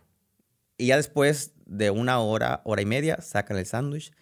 Y 0.76 0.86
ya 0.88 0.96
después 0.96 1.52
de 1.66 1.90
una 1.90 2.18
hora, 2.20 2.60
hora 2.64 2.82
y 2.82 2.86
media, 2.86 3.20
sacan 3.22 3.56
el 3.56 3.66
sándwich. 3.66 4.12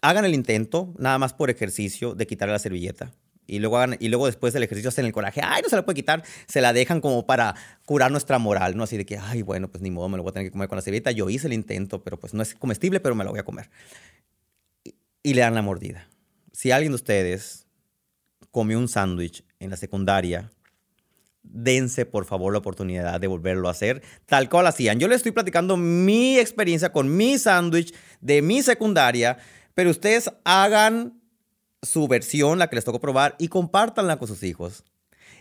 Hagan 0.00 0.24
el 0.24 0.34
intento, 0.34 0.94
nada 0.98 1.18
más 1.18 1.32
por 1.32 1.50
ejercicio, 1.50 2.14
de 2.14 2.26
quitarle 2.26 2.52
la 2.52 2.58
servilleta. 2.58 3.12
Y 3.46 3.58
luego, 3.58 3.76
hagan- 3.78 3.96
y 3.98 4.08
luego 4.08 4.26
después 4.26 4.52
del 4.52 4.62
ejercicio 4.62 4.88
hacen 4.88 5.04
el 5.04 5.12
coraje. 5.12 5.40
Ay, 5.44 5.62
no 5.62 5.68
se 5.68 5.74
la 5.76 5.84
puede 5.84 5.96
quitar. 5.96 6.22
Se 6.46 6.60
la 6.60 6.72
dejan 6.72 7.00
como 7.00 7.26
para 7.26 7.54
curar 7.84 8.10
nuestra 8.12 8.38
moral, 8.38 8.76
¿no? 8.76 8.84
Así 8.84 8.96
de 8.96 9.04
que, 9.04 9.18
ay, 9.18 9.42
bueno, 9.42 9.68
pues 9.68 9.82
ni 9.82 9.90
modo, 9.90 10.08
me 10.08 10.16
lo 10.16 10.22
voy 10.22 10.30
a 10.30 10.32
tener 10.32 10.46
que 10.46 10.52
comer 10.52 10.68
con 10.68 10.76
la 10.76 10.82
servilleta. 10.82 11.10
Yo 11.10 11.28
hice 11.28 11.48
el 11.48 11.52
intento, 11.52 12.02
pero 12.04 12.18
pues 12.20 12.34
no 12.34 12.42
es 12.42 12.54
comestible, 12.54 13.00
pero 13.00 13.14
me 13.16 13.24
lo 13.24 13.30
voy 13.30 13.40
a 13.40 13.44
comer. 13.44 13.68
Y, 14.84 14.94
y 15.22 15.34
le 15.34 15.40
dan 15.42 15.54
la 15.54 15.62
mordida. 15.62 16.08
Si 16.52 16.70
alguien 16.70 16.92
de 16.92 16.96
ustedes 16.96 17.66
comió 18.50 18.78
un 18.78 18.88
sándwich 18.88 19.44
en 19.58 19.70
la 19.70 19.76
secundaria, 19.76 20.52
dense 21.42 22.06
por 22.06 22.24
favor 22.24 22.52
la 22.52 22.58
oportunidad 22.58 23.20
de 23.20 23.26
volverlo 23.26 23.68
a 23.68 23.72
hacer 23.72 24.02
tal 24.26 24.48
cual 24.48 24.66
hacían. 24.66 24.98
Yo 25.00 25.08
les 25.08 25.16
estoy 25.16 25.32
platicando 25.32 25.76
mi 25.76 26.38
experiencia 26.38 26.92
con 26.92 27.16
mi 27.16 27.38
sándwich 27.38 27.94
de 28.20 28.42
mi 28.42 28.62
secundaria, 28.62 29.38
pero 29.74 29.90
ustedes 29.90 30.30
hagan 30.44 31.20
su 31.82 32.06
versión, 32.06 32.58
la 32.58 32.68
que 32.68 32.76
les 32.76 32.84
tocó 32.84 33.00
probar, 33.00 33.34
y 33.38 33.48
compártanla 33.48 34.18
con 34.18 34.28
sus 34.28 34.42
hijos. 34.42 34.84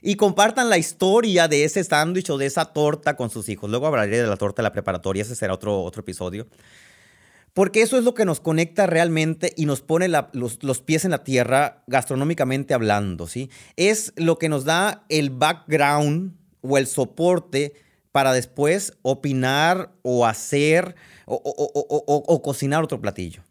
Y 0.01 0.15
compartan 0.15 0.69
la 0.69 0.79
historia 0.79 1.47
de 1.47 1.63
ese 1.63 1.83
sándwich 1.83 2.31
o 2.31 2.37
de 2.39 2.47
esa 2.47 2.65
torta 2.65 3.15
con 3.15 3.29
sus 3.29 3.49
hijos. 3.49 3.69
Luego 3.69 3.85
hablaré 3.85 4.19
de 4.19 4.27
la 4.27 4.37
torta 4.37 4.61
de 4.61 4.63
la 4.63 4.71
preparatoria, 4.71 5.21
ese 5.21 5.35
será 5.35 5.53
otro, 5.53 5.83
otro 5.83 5.99
episodio. 5.99 6.47
Porque 7.53 7.81
eso 7.81 7.97
es 7.97 8.05
lo 8.05 8.13
que 8.13 8.25
nos 8.25 8.39
conecta 8.39 8.87
realmente 8.87 9.53
y 9.57 9.65
nos 9.65 9.81
pone 9.81 10.07
los, 10.07 10.81
pies 10.81 11.03
en 11.03 11.11
la 11.11 11.23
tierra 11.23 11.83
gastronómicamente 11.87 12.73
hablando, 12.73 13.27
¿sí? 13.27 13.49
Es 13.75 14.13
lo 14.15 14.37
que 14.37 14.47
nos 14.47 14.63
da 14.63 15.03
el 15.09 15.31
background 15.31 16.33
o 16.61 16.77
el 16.77 16.87
soporte 16.87 17.73
para 18.11 18.31
después 18.33 18.93
opinar 19.01 19.91
o 20.01 20.25
hacer 20.25 20.95
o, 21.25 22.41
cocinar 22.41 22.83
otro 22.83 23.01
platillo. 23.01 23.43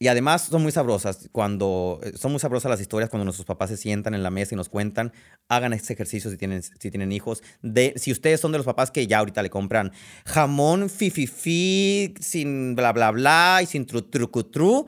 Y 0.00 0.06
además 0.06 0.42
son 0.42 0.62
muy 0.62 0.70
sabrosas 0.70 1.28
cuando 1.32 1.98
eh, 2.04 2.12
son 2.16 2.30
muy 2.30 2.38
sabrosas 2.38 2.70
las 2.70 2.80
historias 2.80 3.10
cuando 3.10 3.24
nuestros 3.24 3.46
papás 3.46 3.70
se 3.70 3.76
sientan 3.76 4.14
en 4.14 4.22
la 4.22 4.30
mesa 4.30 4.54
y 4.54 4.56
nos 4.56 4.68
cuentan. 4.68 5.12
Hagan 5.48 5.72
este 5.72 5.92
ejercicio 5.94 6.30
si 6.30 6.36
tienen, 6.36 6.62
si 6.62 6.90
tienen 6.90 7.10
hijos. 7.10 7.42
De, 7.62 7.94
si 7.96 8.12
ustedes 8.12 8.38
son 8.40 8.52
de 8.52 8.58
los 8.58 8.64
papás 8.64 8.92
que 8.92 9.08
ya 9.08 9.18
ahorita 9.18 9.42
le 9.42 9.50
compran 9.50 9.92
jamón 10.24 10.88
fififi 10.88 12.14
sin 12.20 12.76
bla 12.76 12.92
bla 12.92 13.10
bla 13.10 13.58
y 13.62 13.66
sin 13.66 13.86
tru 13.86 14.02
trucutru, 14.02 14.86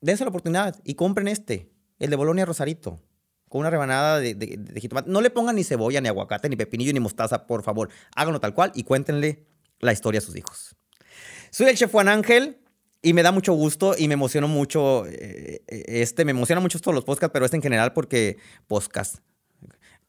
dense 0.00 0.22
la 0.22 0.30
oportunidad 0.30 0.78
y 0.84 0.94
compren 0.94 1.26
este, 1.26 1.72
el 1.98 2.08
de 2.10 2.14
Bolonia 2.16 2.44
Rosarito, 2.44 3.02
con 3.48 3.60
una 3.62 3.70
rebanada 3.70 4.20
de, 4.20 4.36
de- 4.36 4.56
de 4.56 4.80
jitomate. 4.80 5.10
No 5.10 5.20
le 5.20 5.30
pongan 5.30 5.56
ni 5.56 5.64
cebolla, 5.64 6.00
ni 6.00 6.06
aguacate, 6.06 6.48
ni 6.48 6.54
pepinillo, 6.54 6.92
ni 6.92 7.00
mostaza, 7.00 7.44
por 7.48 7.64
favor. 7.64 7.88
Háganlo 8.14 8.38
tal 8.38 8.54
cual 8.54 8.70
y 8.76 8.84
cuéntenle 8.84 9.46
la 9.80 9.92
historia 9.92 10.18
a 10.18 10.22
sus 10.22 10.36
hijos. 10.36 10.76
Soy 11.50 11.66
el 11.66 11.76
chef 11.76 11.90
Juan 11.90 12.06
Ángel 12.06 12.58
y 13.06 13.12
me 13.12 13.22
da 13.22 13.30
mucho 13.30 13.52
gusto 13.52 13.94
y 13.96 14.08
me 14.08 14.14
emociono 14.14 14.48
mucho. 14.48 15.06
eh, 15.06 15.62
eh, 15.68 15.84
este, 15.86 16.24
me 16.24 16.32
emociona 16.32 16.60
mucho 16.60 16.80
todos 16.80 16.92
los 16.92 17.04
podcasts, 17.04 17.32
pero 17.32 17.44
este 17.44 17.56
en 17.56 17.62
general 17.62 17.92
porque 17.92 18.36
podcast. 18.66 19.18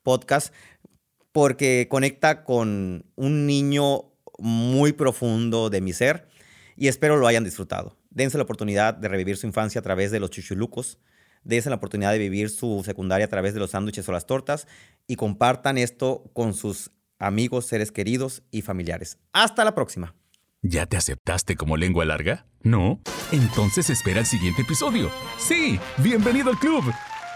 Podcast 0.01 0.51
porque 1.31 1.85
conecta 1.91 2.43
con 2.43 3.05
un 3.15 3.45
niño 3.45 4.15
muy 4.39 4.93
profundo 4.93 5.69
de 5.69 5.79
mi 5.79 5.93
ser 5.93 6.27
y 6.75 6.87
espero 6.87 7.17
lo 7.17 7.27
hayan 7.27 7.43
disfrutado. 7.43 7.95
Dense 8.09 8.35
la 8.39 8.45
oportunidad 8.45 8.95
de 8.95 9.09
revivir 9.09 9.37
su 9.37 9.45
infancia 9.45 9.77
a 9.77 9.83
través 9.83 10.09
de 10.09 10.19
los 10.19 10.31
chuchulucos. 10.31 10.97
Dense 11.43 11.69
la 11.69 11.75
oportunidad 11.75 12.13
de 12.13 12.17
vivir 12.17 12.49
su 12.49 12.81
secundaria 12.83 13.27
a 13.27 13.29
través 13.29 13.53
de 13.53 13.59
los 13.59 13.69
sándwiches 13.69 14.09
o 14.09 14.11
las 14.11 14.25
tortas 14.25 14.67
y 15.05 15.17
compartan 15.17 15.77
esto 15.77 16.23
con 16.33 16.55
sus 16.55 16.89
amigos, 17.19 17.67
seres 17.67 17.91
queridos 17.91 18.41
y 18.49 18.63
familiares. 18.63 19.19
Hasta 19.33 19.63
la 19.63 19.75
próxima. 19.75 20.15
¿Ya 20.69 20.85
te 20.85 20.97
aceptaste 20.97 21.55
como 21.55 21.77
lengua 21.77 22.03
larga? 22.03 22.45
¿No? 22.61 22.99
Entonces 23.31 23.89
espera 23.89 24.19
el 24.19 24.25
siguiente 24.25 24.63
episodio. 24.63 25.09
Sí, 25.37 25.79
bienvenido 25.99 26.49
al 26.49 26.59
club. 26.59 26.83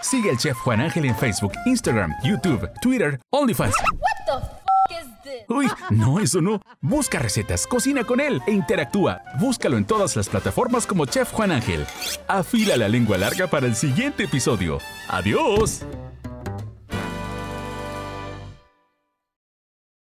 Sigue 0.02 0.28
al 0.28 0.36
chef 0.36 0.58
Juan 0.58 0.82
Ángel 0.82 1.06
en 1.06 1.16
Facebook, 1.16 1.52
Instagram, 1.64 2.12
YouTube, 2.22 2.68
Twitter, 2.82 3.18
OnlyFans. 3.30 3.74
What 3.92 4.26
the 4.26 4.94
f 4.94 5.00
is 5.00 5.22
this? 5.22 5.44
Uy, 5.48 5.66
no, 5.88 6.20
eso 6.20 6.42
no. 6.42 6.60
Busca 6.82 7.20
recetas, 7.20 7.66
cocina 7.66 8.04
con 8.04 8.20
él 8.20 8.42
e 8.46 8.52
interactúa. 8.52 9.22
Búscalo 9.40 9.78
en 9.78 9.86
todas 9.86 10.14
las 10.14 10.28
plataformas 10.28 10.86
como 10.86 11.06
Chef 11.06 11.32
Juan 11.32 11.52
Ángel. 11.52 11.86
Afila 12.28 12.76
la 12.76 12.88
lengua 12.90 13.16
larga 13.16 13.46
para 13.46 13.66
el 13.66 13.76
siguiente 13.76 14.24
episodio. 14.24 14.78
¡Adiós! 15.08 15.86